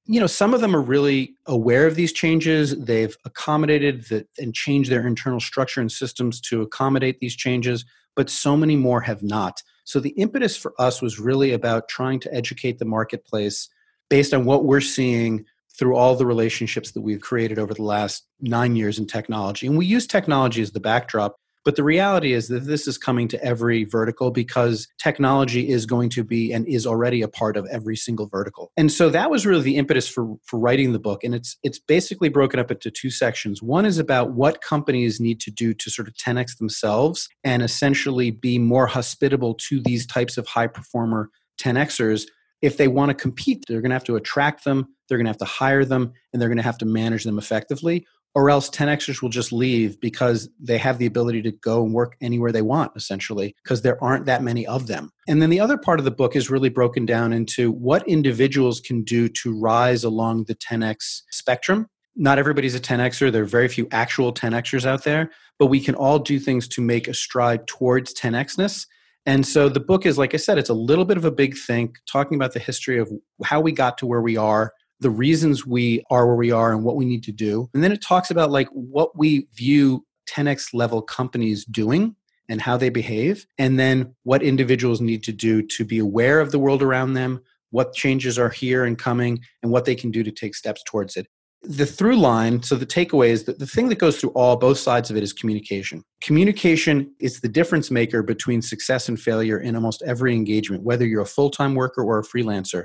You 0.06 0.20
know 0.20 0.26
some 0.26 0.52
of 0.52 0.60
them 0.60 0.76
are 0.76 0.82
really 0.82 1.34
aware 1.46 1.86
of 1.86 1.94
these 1.94 2.12
changes. 2.12 2.76
They've 2.76 3.16
accommodated 3.24 4.04
the, 4.08 4.26
and 4.38 4.54
changed 4.54 4.90
their 4.90 5.06
internal 5.06 5.40
structure 5.40 5.80
and 5.80 5.90
systems 5.90 6.40
to 6.42 6.60
accommodate 6.62 7.20
these 7.20 7.34
changes 7.34 7.84
but 8.16 8.30
so 8.30 8.56
many 8.56 8.76
more 8.76 9.00
have 9.00 9.22
not. 9.22 9.62
So 9.84 10.00
the 10.00 10.10
impetus 10.10 10.56
for 10.56 10.72
us 10.78 11.02
was 11.02 11.18
really 11.18 11.52
about 11.52 11.88
trying 11.88 12.20
to 12.20 12.34
educate 12.34 12.78
the 12.78 12.84
marketplace 12.84 13.68
based 14.08 14.32
on 14.32 14.44
what 14.44 14.64
we're 14.64 14.80
seeing 14.80 15.44
through 15.78 15.96
all 15.96 16.14
the 16.14 16.26
relationships 16.26 16.92
that 16.92 17.00
we've 17.00 17.20
created 17.20 17.58
over 17.58 17.74
the 17.74 17.82
last 17.82 18.26
nine 18.40 18.76
years 18.76 18.98
in 18.98 19.06
technology 19.06 19.66
and 19.66 19.76
we 19.78 19.86
use 19.86 20.06
technology 20.06 20.62
as 20.62 20.72
the 20.72 20.80
backdrop 20.80 21.36
but 21.64 21.76
the 21.76 21.82
reality 21.82 22.34
is 22.34 22.48
that 22.48 22.66
this 22.66 22.86
is 22.86 22.98
coming 22.98 23.26
to 23.28 23.42
every 23.42 23.84
vertical 23.84 24.30
because 24.30 24.86
technology 24.98 25.68
is 25.68 25.86
going 25.86 26.10
to 26.10 26.22
be 26.22 26.52
and 26.52 26.68
is 26.68 26.86
already 26.86 27.22
a 27.22 27.28
part 27.28 27.56
of 27.56 27.66
every 27.70 27.96
single 27.96 28.26
vertical. 28.26 28.70
And 28.76 28.92
so 28.92 29.08
that 29.08 29.30
was 29.30 29.46
really 29.46 29.62
the 29.62 29.76
impetus 29.76 30.06
for, 30.06 30.36
for 30.44 30.58
writing 30.60 30.92
the 30.92 30.98
book. 30.98 31.24
And 31.24 31.34
it's 31.34 31.56
it's 31.62 31.78
basically 31.78 32.28
broken 32.28 32.60
up 32.60 32.70
into 32.70 32.90
two 32.90 33.10
sections. 33.10 33.62
One 33.62 33.86
is 33.86 33.98
about 33.98 34.32
what 34.32 34.60
companies 34.60 35.20
need 35.20 35.40
to 35.40 35.50
do 35.50 35.72
to 35.72 35.90
sort 35.90 36.06
of 36.06 36.14
10x 36.14 36.58
themselves 36.58 37.28
and 37.42 37.62
essentially 37.62 38.30
be 38.30 38.58
more 38.58 38.86
hospitable 38.86 39.54
to 39.68 39.80
these 39.80 40.06
types 40.06 40.36
of 40.36 40.46
high 40.46 40.66
performer 40.66 41.30
10xers 41.58 42.26
if 42.64 42.76
they 42.76 42.88
want 42.88 43.10
to 43.10 43.14
compete, 43.14 43.64
they're 43.68 43.80
going 43.80 43.90
to 43.90 43.94
have 43.94 44.04
to 44.04 44.16
attract 44.16 44.64
them, 44.64 44.88
they're 45.08 45.18
going 45.18 45.26
to 45.26 45.30
have 45.30 45.38
to 45.38 45.44
hire 45.44 45.84
them, 45.84 46.12
and 46.32 46.40
they're 46.40 46.48
going 46.48 46.56
to 46.56 46.64
have 46.64 46.78
to 46.78 46.86
manage 46.86 47.24
them 47.24 47.38
effectively 47.38 48.06
or 48.34 48.50
else 48.50 48.68
10xers 48.70 49.22
will 49.22 49.28
just 49.28 49.52
leave 49.52 50.00
because 50.00 50.48
they 50.58 50.76
have 50.76 50.98
the 50.98 51.06
ability 51.06 51.40
to 51.42 51.52
go 51.52 51.84
and 51.84 51.94
work 51.94 52.16
anywhere 52.20 52.50
they 52.50 52.62
want 52.62 52.92
essentially 52.96 53.54
because 53.62 53.82
there 53.82 54.02
aren't 54.02 54.26
that 54.26 54.42
many 54.42 54.66
of 54.66 54.86
them. 54.86 55.10
And 55.28 55.40
then 55.40 55.50
the 55.50 55.60
other 55.60 55.78
part 55.78 56.00
of 56.00 56.04
the 56.04 56.10
book 56.10 56.34
is 56.34 56.50
really 56.50 56.68
broken 56.68 57.06
down 57.06 57.32
into 57.32 57.70
what 57.70 58.06
individuals 58.08 58.80
can 58.80 59.04
do 59.04 59.28
to 59.28 59.58
rise 59.58 60.02
along 60.02 60.44
the 60.44 60.56
10x 60.56 61.22
spectrum. 61.30 61.86
Not 62.16 62.38
everybody's 62.38 62.74
a 62.74 62.80
10xer 62.80 63.30
there 63.30 63.42
are 63.42 63.46
very 63.46 63.68
few 63.68 63.88
actual 63.90 64.32
10xers 64.32 64.84
out 64.84 65.04
there 65.04 65.30
but 65.58 65.66
we 65.66 65.80
can 65.80 65.94
all 65.94 66.18
do 66.18 66.40
things 66.40 66.66
to 66.68 66.80
make 66.80 67.06
a 67.06 67.14
stride 67.14 67.66
towards 67.66 68.14
10xness 68.14 68.86
and 69.26 69.46
so 69.46 69.68
the 69.68 69.80
book 69.80 70.06
is 70.06 70.18
like 70.18 70.34
i 70.34 70.36
said 70.36 70.58
it's 70.58 70.70
a 70.70 70.74
little 70.74 71.04
bit 71.04 71.16
of 71.16 71.24
a 71.24 71.30
big 71.30 71.56
think 71.56 71.98
talking 72.06 72.36
about 72.36 72.52
the 72.52 72.58
history 72.58 72.98
of 72.98 73.10
how 73.44 73.60
we 73.60 73.72
got 73.72 73.98
to 73.98 74.06
where 74.06 74.22
we 74.22 74.36
are 74.36 74.72
the 75.00 75.10
reasons 75.10 75.66
we 75.66 76.02
are 76.10 76.26
where 76.26 76.36
we 76.36 76.50
are 76.50 76.72
and 76.72 76.82
what 76.82 76.96
we 76.96 77.04
need 77.04 77.22
to 77.24 77.32
do. 77.32 77.68
And 77.74 77.82
then 77.82 77.92
it 77.92 78.02
talks 78.02 78.30
about 78.30 78.50
like 78.50 78.68
what 78.68 79.16
we 79.16 79.48
view 79.54 80.04
10x 80.28 80.72
level 80.72 81.02
companies 81.02 81.64
doing 81.64 82.16
and 82.48 82.60
how 82.60 82.76
they 82.76 82.90
behave, 82.90 83.46
and 83.58 83.78
then 83.78 84.14
what 84.22 84.42
individuals 84.42 85.00
need 85.00 85.22
to 85.24 85.32
do 85.32 85.62
to 85.62 85.84
be 85.84 85.98
aware 85.98 86.40
of 86.40 86.52
the 86.52 86.58
world 86.58 86.82
around 86.82 87.14
them, 87.14 87.40
what 87.70 87.94
changes 87.94 88.38
are 88.38 88.50
here 88.50 88.84
and 88.84 88.98
coming, 88.98 89.40
and 89.62 89.72
what 89.72 89.86
they 89.86 89.94
can 89.94 90.10
do 90.10 90.22
to 90.22 90.30
take 90.30 90.54
steps 90.54 90.82
towards 90.86 91.16
it. 91.16 91.26
The 91.64 91.86
through 91.86 92.16
line, 92.16 92.62
so 92.62 92.76
the 92.76 92.86
takeaway 92.86 93.28
is 93.28 93.44
that 93.44 93.58
the 93.58 93.66
thing 93.66 93.88
that 93.88 93.98
goes 93.98 94.20
through 94.20 94.30
all 94.30 94.56
both 94.56 94.78
sides 94.78 95.10
of 95.10 95.16
it 95.16 95.22
is 95.22 95.32
communication. 95.32 96.04
Communication 96.22 97.14
is 97.20 97.40
the 97.40 97.48
difference 97.48 97.90
maker 97.90 98.22
between 98.22 98.60
success 98.60 99.08
and 99.08 99.18
failure 99.18 99.58
in 99.58 99.74
almost 99.74 100.02
every 100.02 100.34
engagement, 100.34 100.82
whether 100.82 101.06
you're 101.06 101.22
a 101.22 101.26
full 101.26 101.50
time 101.50 101.74
worker 101.74 102.02
or 102.02 102.18
a 102.18 102.22
freelancer. 102.22 102.84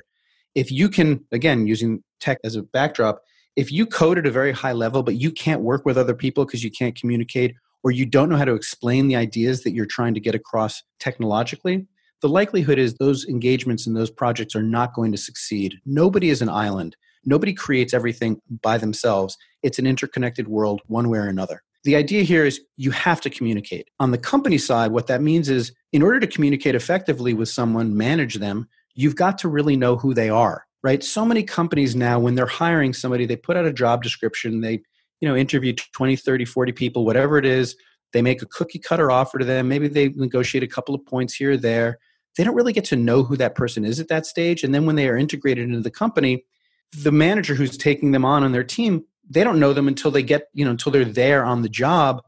If 0.55 0.71
you 0.71 0.89
can 0.89 1.25
again 1.31 1.67
using 1.67 2.03
tech 2.19 2.39
as 2.43 2.55
a 2.55 2.63
backdrop 2.63 3.21
if 3.55 3.71
you 3.71 3.85
code 3.85 4.17
at 4.17 4.25
a 4.25 4.31
very 4.31 4.51
high 4.51 4.71
level 4.71 5.03
but 5.03 5.15
you 5.15 5.31
can't 5.31 5.61
work 5.61 5.85
with 5.85 5.97
other 5.97 6.13
people 6.13 6.45
because 6.45 6.63
you 6.63 6.71
can't 6.71 6.95
communicate 6.95 7.55
or 7.83 7.91
you 7.91 8.05
don't 8.05 8.29
know 8.29 8.37
how 8.37 8.45
to 8.45 8.53
explain 8.53 9.07
the 9.07 9.15
ideas 9.15 9.63
that 9.63 9.71
you're 9.71 9.85
trying 9.85 10.13
to 10.13 10.19
get 10.19 10.35
across 10.35 10.83
technologically 10.99 11.87
the 12.21 12.29
likelihood 12.29 12.77
is 12.77 12.95
those 12.95 13.25
engagements 13.25 13.87
and 13.87 13.95
those 13.95 14.11
projects 14.11 14.55
are 14.55 14.63
not 14.63 14.93
going 14.93 15.11
to 15.11 15.17
succeed. 15.17 15.75
Nobody 15.85 16.29
is 16.29 16.41
an 16.41 16.49
island 16.49 16.97
nobody 17.25 17.53
creates 17.53 17.93
everything 17.93 18.41
by 18.61 18.77
themselves. 18.77 19.37
It's 19.63 19.79
an 19.79 19.87
interconnected 19.87 20.47
world 20.47 20.81
one 20.87 21.09
way 21.09 21.19
or 21.19 21.27
another. 21.27 21.63
The 21.83 21.95
idea 21.95 22.23
here 22.23 22.45
is 22.45 22.59
you 22.75 22.91
have 22.91 23.21
to 23.21 23.29
communicate. 23.29 23.87
On 23.99 24.11
the 24.11 24.17
company 24.17 24.57
side, 24.57 24.91
what 24.91 25.07
that 25.07 25.21
means 25.21 25.49
is 25.49 25.71
in 25.93 26.01
order 26.01 26.19
to 26.19 26.27
communicate 26.27 26.75
effectively 26.75 27.33
with 27.33 27.49
someone, 27.49 27.95
manage 27.95 28.35
them, 28.35 28.67
you've 28.95 29.15
got 29.15 29.37
to 29.39 29.47
really 29.47 29.77
know 29.77 29.95
who 29.95 30.13
they 30.13 30.29
are 30.29 30.65
right? 30.83 31.03
So 31.03 31.25
many 31.25 31.43
companies 31.43 31.95
now 31.95 32.19
when 32.19 32.35
they're 32.35 32.45
hiring 32.45 32.93
somebody 32.93 33.25
they 33.25 33.35
put 33.35 33.57
out 33.57 33.65
a 33.65 33.73
job 33.73 34.03
description 34.03 34.61
they 34.61 34.81
you 35.21 35.27
know 35.27 35.35
interview 35.35 35.73
20 35.73 36.15
30 36.15 36.45
40 36.45 36.71
people 36.71 37.05
whatever 37.05 37.37
it 37.37 37.45
is. 37.45 37.75
They 38.11 38.21
make 38.23 38.41
a 38.41 38.47
cookie 38.47 38.79
cutter 38.79 39.11
offer 39.11 39.37
to 39.37 39.45
them. 39.45 39.67
Maybe 39.67 39.87
they 39.87 40.09
negotiate 40.09 40.63
a 40.63 40.67
couple 40.67 40.95
of 40.95 41.05
points 41.05 41.35
here 41.35 41.51
or 41.51 41.57
there. 41.57 41.99
They 42.35 42.43
don't 42.43 42.55
really 42.55 42.73
get 42.73 42.85
to 42.85 42.95
know 42.95 43.23
who 43.23 43.37
that 43.37 43.53
person 43.53 43.85
is 43.85 43.99
at 43.99 44.07
that 44.07 44.25
stage. 44.25 44.63
And 44.63 44.73
then 44.73 44.87
when 44.87 44.95
they 44.95 45.07
are 45.07 45.17
integrated 45.17 45.65
into 45.65 45.81
the 45.81 45.91
company 45.91 46.43
the 46.91 47.11
manager 47.11 47.55
who's 47.55 47.77
taking 47.77 48.11
them 48.11 48.25
on 48.25 48.43
on 48.43 48.51
their 48.51 48.63
team 48.63 49.05
they 49.29 49.43
don't 49.43 49.59
know 49.59 49.73
them 49.73 49.87
until 49.87 50.11
they 50.11 50.23
get 50.23 50.47
you 50.53 50.65
know 50.65 50.71
until 50.71 50.91
they're 50.91 51.05
there 51.05 51.45
on 51.45 51.61
the 51.61 51.69
job. 51.69 52.23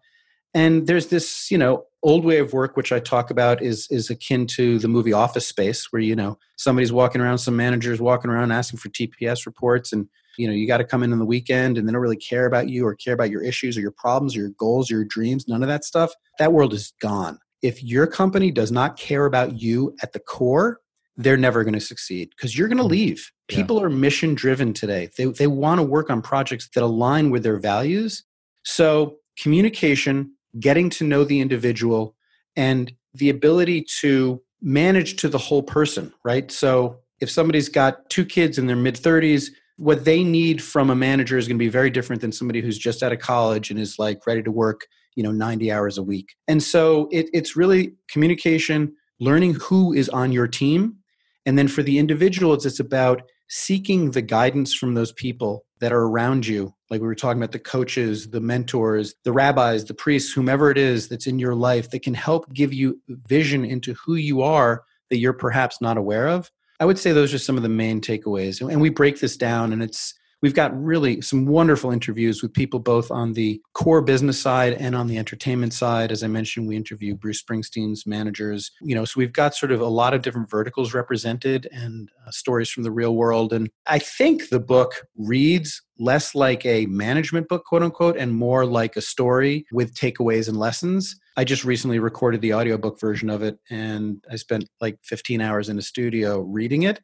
And 0.54 0.88
there's 0.88 1.08
this 1.08 1.50
you 1.50 1.58
know 1.58 1.86
old 2.04 2.26
way 2.26 2.40
of 2.40 2.52
work 2.52 2.76
which 2.76 2.92
i 2.92 3.00
talk 3.00 3.30
about 3.30 3.62
is 3.62 3.88
is 3.92 4.10
akin 4.10 4.48
to 4.48 4.80
the 4.80 4.88
movie 4.88 5.14
office 5.14 5.48
space 5.48 5.92
where 5.92 6.02
you 6.02 6.16
know 6.16 6.36
somebody's 6.58 6.92
walking 6.92 7.22
around 7.22 7.38
some 7.38 7.56
managers 7.56 8.02
walking 8.02 8.32
around 8.32 8.52
asking 8.52 8.80
for 8.80 8.90
tps 8.90 9.46
reports 9.46 9.94
and 9.94 10.08
you 10.36 10.48
know 10.48 10.54
you 10.54 10.66
got 10.66 10.80
to 10.80 10.84
come 10.84 11.04
in 11.04 11.14
on 11.14 11.20
the 11.20 11.26
weekend 11.26 11.78
and 11.78 11.88
they 11.88 11.92
don't 11.92 12.02
really 12.02 12.16
care 12.18 12.48
about 12.48 12.70
you 12.70 12.88
or 12.88 12.96
care 12.96 13.14
about 13.14 13.30
your 13.30 13.44
issues 13.44 13.78
or 13.78 13.82
your 13.82 13.92
problems 13.92 14.36
or 14.36 14.40
your 14.40 14.50
goals 14.58 14.90
or 14.90 14.96
your 14.96 15.06
dreams 15.06 15.48
none 15.48 15.62
of 15.62 15.70
that 15.70 15.84
stuff. 15.84 16.12
That 16.40 16.54
world 16.54 16.74
is 16.74 16.92
gone. 17.00 17.38
If 17.62 17.84
your 17.84 18.08
company 18.08 18.50
does 18.50 18.72
not 18.72 18.98
care 18.98 19.28
about 19.28 19.62
you 19.62 19.96
at 20.02 20.14
the 20.14 20.20
core 20.20 20.80
they're 21.18 21.38
never 21.38 21.64
going 21.64 21.76
to 21.76 21.80
succeed 21.80 22.32
because 22.32 22.58
you're 22.58 22.68
going 22.68 22.78
to 22.80 22.84
mm. 22.84 22.92
leave 22.92 23.32
people 23.52 23.78
yeah. 23.78 23.86
are 23.86 23.90
mission 23.90 24.34
driven 24.34 24.74
today 24.74 25.10
they, 25.18 25.26
they 25.26 25.48
want 25.48 25.80
to 25.80 25.84
work 25.84 26.10
on 26.10 26.22
projects 26.22 26.70
that 26.74 26.84
align 26.84 27.30
with 27.30 27.44
their 27.44 27.58
values 27.60 28.24
so 28.64 29.16
communication 29.38 30.32
getting 30.60 30.90
to 30.92 31.04
know 31.04 31.24
the 31.24 31.40
individual, 31.40 32.16
and 32.56 32.92
the 33.14 33.30
ability 33.30 33.86
to 34.00 34.42
manage 34.62 35.16
to 35.18 35.30
the 35.30 35.38
whole 35.38 35.64
person, 35.64 36.14
right? 36.24 36.52
So 36.52 36.98
if 37.20 37.30
somebody's 37.30 37.70
got 37.70 38.10
two 38.10 38.26
kids 38.26 38.58
in 38.58 38.68
their 38.68 38.76
mid 38.76 38.96
30s, 38.96 39.50
what 39.78 40.06
they 40.06 40.24
need 40.24 40.62
from 40.62 40.90
a 40.90 40.96
manager 40.96 41.38
is 41.38 41.48
going 41.48 41.58
to 41.58 41.64
be 41.64 41.70
very 41.70 41.90
different 41.90 42.22
than 42.22 42.32
somebody 42.32 42.62
who's 42.62 42.78
just 42.78 43.02
out 43.02 43.12
of 43.12 43.20
college 43.20 43.72
and 43.72 43.80
is 43.80 43.98
like 43.98 44.26
ready 44.28 44.44
to 44.44 44.52
work, 44.52 44.86
you 45.16 45.24
know, 45.24 45.32
90 45.32 45.72
hours 45.72 45.98
a 45.98 46.04
week. 46.04 46.36
And 46.48 46.62
so 46.62 47.08
it, 47.12 47.30
it's 47.34 47.56
really 47.56 47.94
communication, 48.10 48.94
learning 49.20 49.56
who 49.56 49.94
is 49.94 50.10
on 50.10 50.32
your 50.32 50.48
team. 50.48 50.98
And 51.46 51.58
then 51.58 51.68
for 51.68 51.82
the 51.82 51.98
individuals, 51.98 52.66
it's 52.66 52.80
about 52.80 53.24
seeking 53.54 54.12
the 54.12 54.22
guidance 54.22 54.74
from 54.74 54.94
those 54.94 55.12
people 55.12 55.66
that 55.82 55.92
are 55.92 56.04
around 56.04 56.48
you. 56.48 56.74
Like 56.90 57.02
we 57.02 57.08
were 57.08 57.16
talking 57.16 57.42
about 57.42 57.52
the 57.52 57.60
coaches 57.60 58.30
the 58.30 58.40
mentors 58.40 59.14
the 59.26 59.34
rabbis 59.34 59.84
the 59.84 59.94
priests 59.94 60.32
whomever 60.32 60.72
it 60.72 60.78
is 60.78 61.10
that's 61.10 61.28
in 61.28 61.38
your 61.38 61.54
life 61.54 61.90
that 61.90 62.02
can 62.02 62.14
help 62.14 62.52
give 62.54 62.74
you 62.74 63.02
vision 63.28 63.66
into 63.66 63.94
who 63.96 64.16
you 64.16 64.42
are 64.42 64.86
that 65.10 65.18
you're 65.18 65.34
perhaps 65.34 65.82
not 65.82 65.98
aware 65.98 66.30
of. 66.30 66.50
I 66.80 66.86
would 66.86 66.98
say 66.98 67.12
those 67.12 67.34
are 67.34 67.38
some 67.38 67.58
of 67.58 67.64
the 67.64 67.70
main 67.70 68.00
takeaways. 68.00 68.66
And 68.66 68.80
we 68.80 68.90
break 68.90 69.20
this 69.20 69.36
down 69.36 69.74
and 69.74 69.84
it's 69.84 70.14
We've 70.42 70.56
got 70.56 70.76
really 70.76 71.22
some 71.22 71.46
wonderful 71.46 71.92
interviews 71.92 72.42
with 72.42 72.52
people 72.52 72.80
both 72.80 73.12
on 73.12 73.34
the 73.34 73.62
core 73.74 74.02
business 74.02 74.42
side 74.42 74.74
and 74.74 74.96
on 74.96 75.06
the 75.06 75.20
entertainment 75.20 75.72
side. 75.74 76.12
As 76.12 76.24
I 76.24 76.28
mentioned, 76.28 76.68
we 76.68 76.76
interview 76.76 77.14
Bruce 77.14 77.44
Springsteen's 77.44 78.08
managers. 78.08 78.72
You 78.82 78.96
know, 78.96 79.06
so 79.06 79.14
we've 79.18 79.34
got 79.34 79.54
sort 79.54 79.72
of 79.72 79.82
a 79.82 79.86
lot 79.86 80.16
of 80.16 80.24
different 80.24 80.50
verticals 80.50 80.96
represented 80.96 81.68
and 81.72 82.10
uh, 82.26 82.32
stories 82.32 82.72
from 82.72 82.82
the 82.82 82.92
real 82.92 83.16
world. 83.16 83.54
And 83.54 83.70
I 83.86 84.00
think 84.00 84.50
the 84.50 84.60
book 84.60 85.06
reads 85.16 85.84
less 86.00 86.34
like 86.34 86.66
a 86.66 86.88
management 86.88 87.48
book, 87.48 87.64
quote 87.66 87.84
unquote, 87.84 88.18
and 88.18 88.34
more 88.34 88.66
like 88.66 88.96
a 88.96 89.02
story 89.02 89.68
with 89.72 89.94
takeaways 89.94 90.48
and 90.48 90.58
lessons. 90.58 91.16
I 91.38 91.44
just 91.44 91.64
recently 91.64 92.00
recorded 92.00 92.42
the 92.42 92.56
audiobook 92.56 93.00
version 93.00 93.30
of 93.30 93.44
it 93.44 93.60
and 93.70 94.24
I 94.30 94.38
spent 94.38 94.68
like 94.82 94.98
15 95.04 95.40
hours 95.40 95.70
in 95.70 95.78
a 95.78 95.84
studio 95.84 96.40
reading 96.40 96.84
it 96.84 97.00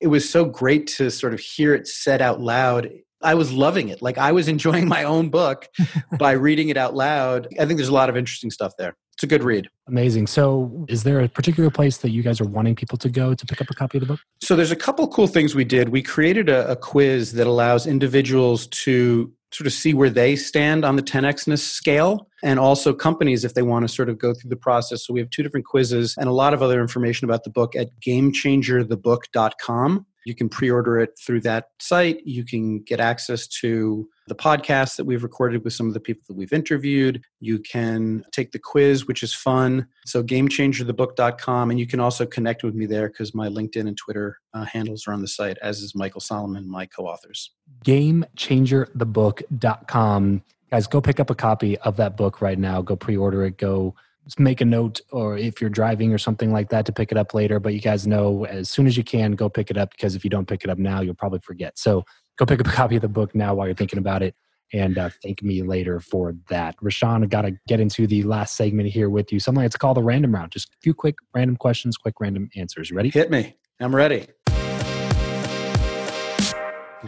it 0.00 0.08
was 0.08 0.28
so 0.28 0.44
great 0.44 0.86
to 0.86 1.10
sort 1.10 1.34
of 1.34 1.40
hear 1.40 1.74
it 1.74 1.86
said 1.86 2.22
out 2.22 2.40
loud. 2.40 2.90
I 3.20 3.34
was 3.34 3.52
loving 3.52 3.88
it. 3.88 4.00
Like 4.00 4.18
I 4.18 4.32
was 4.32 4.48
enjoying 4.54 4.88
my 4.88 5.04
own 5.04 5.28
book 5.30 5.68
by 6.18 6.32
reading 6.32 6.68
it 6.68 6.76
out 6.76 6.94
loud. 6.94 7.48
I 7.58 7.66
think 7.66 7.78
there's 7.78 7.88
a 7.88 7.94
lot 7.94 8.08
of 8.08 8.16
interesting 8.16 8.50
stuff 8.50 8.72
there. 8.78 8.96
It's 9.14 9.24
a 9.24 9.26
good 9.26 9.42
read. 9.42 9.68
Amazing. 9.88 10.28
So, 10.28 10.86
is 10.88 11.02
there 11.02 11.18
a 11.18 11.28
particular 11.28 11.70
place 11.70 11.96
that 11.98 12.10
you 12.10 12.22
guys 12.22 12.40
are 12.40 12.44
wanting 12.44 12.76
people 12.76 12.96
to 12.98 13.08
go 13.08 13.34
to 13.34 13.46
pick 13.46 13.60
up 13.60 13.68
a 13.68 13.74
copy 13.74 13.98
of 13.98 14.02
the 14.02 14.06
book? 14.06 14.20
So, 14.40 14.54
there's 14.54 14.70
a 14.70 14.76
couple 14.76 15.08
cool 15.08 15.26
things 15.26 15.56
we 15.56 15.64
did. 15.64 15.88
We 15.88 16.02
created 16.02 16.48
a, 16.48 16.70
a 16.70 16.76
quiz 16.76 17.32
that 17.32 17.48
allows 17.48 17.84
individuals 17.84 18.68
to 18.68 19.32
sort 19.52 19.66
of 19.66 19.72
see 19.72 19.94
where 19.94 20.10
they 20.10 20.36
stand 20.36 20.84
on 20.84 20.96
the 20.96 21.02
10xness 21.02 21.60
scale 21.60 22.28
and 22.42 22.60
also 22.60 22.92
companies 22.92 23.44
if 23.44 23.54
they 23.54 23.62
want 23.62 23.86
to 23.86 23.92
sort 23.92 24.08
of 24.08 24.18
go 24.18 24.34
through 24.34 24.50
the 24.50 24.56
process. 24.56 25.06
So 25.06 25.14
we 25.14 25.20
have 25.20 25.30
two 25.30 25.42
different 25.42 25.66
quizzes 25.66 26.14
and 26.18 26.28
a 26.28 26.32
lot 26.32 26.54
of 26.54 26.62
other 26.62 26.80
information 26.80 27.24
about 27.24 27.44
the 27.44 27.50
book 27.50 27.74
at 27.74 27.88
gamechangerthebook.com 28.06 30.06
you 30.28 30.34
can 30.34 30.50
pre-order 30.50 31.00
it 31.00 31.18
through 31.18 31.40
that 31.40 31.70
site. 31.80 32.20
You 32.26 32.44
can 32.44 32.82
get 32.82 33.00
access 33.00 33.46
to 33.60 34.06
the 34.28 34.34
podcast 34.34 34.96
that 34.96 35.04
we've 35.04 35.22
recorded 35.22 35.64
with 35.64 35.72
some 35.72 35.88
of 35.88 35.94
the 35.94 36.00
people 36.00 36.22
that 36.28 36.36
we've 36.36 36.52
interviewed. 36.52 37.24
You 37.40 37.58
can 37.58 38.24
take 38.32 38.52
the 38.52 38.58
quiz 38.58 39.06
which 39.06 39.22
is 39.22 39.34
fun. 39.34 39.86
So 40.06 40.22
gamechangerthebook.com 40.22 41.70
and 41.70 41.80
you 41.80 41.86
can 41.86 42.00
also 42.00 42.26
connect 42.26 42.62
with 42.62 42.74
me 42.74 42.84
there 42.86 43.08
because 43.08 43.34
my 43.34 43.48
linkedin 43.48 43.88
and 43.88 43.96
twitter 43.96 44.38
uh, 44.54 44.64
handles 44.64 45.06
are 45.06 45.12
on 45.12 45.20
the 45.20 45.28
site 45.28 45.58
as 45.62 45.80
is 45.80 45.94
michael 45.94 46.20
solomon 46.20 46.68
my 46.68 46.86
co-authors. 46.86 47.52
gamechangerthebook.com 47.84 50.42
guys 50.70 50.86
go 50.86 51.00
pick 51.00 51.20
up 51.20 51.30
a 51.30 51.34
copy 51.34 51.78
of 51.78 51.96
that 51.96 52.16
book 52.16 52.40
right 52.40 52.58
now. 52.58 52.82
Go 52.82 52.96
pre-order 52.96 53.44
it. 53.44 53.58
Go 53.58 53.94
make 54.38 54.60
a 54.60 54.64
note 54.64 55.00
or 55.10 55.38
if 55.38 55.60
you're 55.60 55.70
driving 55.70 56.12
or 56.12 56.18
something 56.18 56.52
like 56.52 56.68
that 56.68 56.84
to 56.86 56.92
pick 56.92 57.10
it 57.10 57.16
up 57.16 57.32
later. 57.32 57.58
But 57.58 57.72
you 57.72 57.80
guys 57.80 58.06
know 58.06 58.44
as 58.44 58.68
soon 58.68 58.86
as 58.86 58.96
you 58.96 59.04
can 59.04 59.32
go 59.32 59.48
pick 59.48 59.70
it 59.70 59.78
up 59.78 59.90
because 59.90 60.14
if 60.14 60.24
you 60.24 60.30
don't 60.30 60.46
pick 60.46 60.64
it 60.64 60.70
up 60.70 60.78
now 60.78 61.00
you'll 61.00 61.14
probably 61.14 61.40
forget. 61.40 61.78
So 61.78 62.04
go 62.38 62.46
pick 62.46 62.60
up 62.60 62.66
a 62.66 62.70
copy 62.70 62.96
of 62.96 63.02
the 63.02 63.08
book 63.08 63.34
now 63.34 63.54
while 63.54 63.66
you're 63.66 63.76
thinking 63.76 63.98
about 63.98 64.22
it 64.22 64.34
and 64.72 64.98
uh, 64.98 65.10
thank 65.22 65.42
me 65.42 65.62
later 65.62 66.00
for 66.00 66.34
that. 66.48 66.76
Rishon, 66.78 67.22
I 67.22 67.26
got 67.26 67.42
to 67.42 67.52
get 67.66 67.80
into 67.80 68.06
the 68.06 68.22
last 68.24 68.56
segment 68.56 68.88
here 68.88 69.08
with 69.08 69.32
you. 69.32 69.40
Something 69.40 69.62
that's 69.62 69.76
called 69.76 69.96
the 69.96 70.02
random 70.02 70.34
round. 70.34 70.52
Just 70.52 70.68
a 70.68 70.76
few 70.82 70.94
quick 70.94 71.16
random 71.34 71.56
questions, 71.56 71.96
quick 71.96 72.14
random 72.20 72.50
answers. 72.56 72.92
Ready? 72.92 73.10
Hit 73.10 73.30
me. 73.30 73.56
I'm 73.80 73.94
ready. 73.94 74.26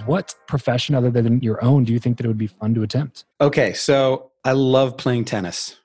What 0.06 0.34
profession 0.46 0.94
other 0.94 1.10
than 1.10 1.40
your 1.40 1.62
own 1.62 1.84
do 1.84 1.92
you 1.92 1.98
think 1.98 2.16
that 2.16 2.24
it 2.24 2.28
would 2.28 2.38
be 2.38 2.46
fun 2.46 2.74
to 2.74 2.82
attempt? 2.82 3.24
Okay, 3.40 3.72
so 3.72 4.30
I 4.44 4.52
love 4.52 4.96
playing 4.96 5.24
tennis. 5.24 5.76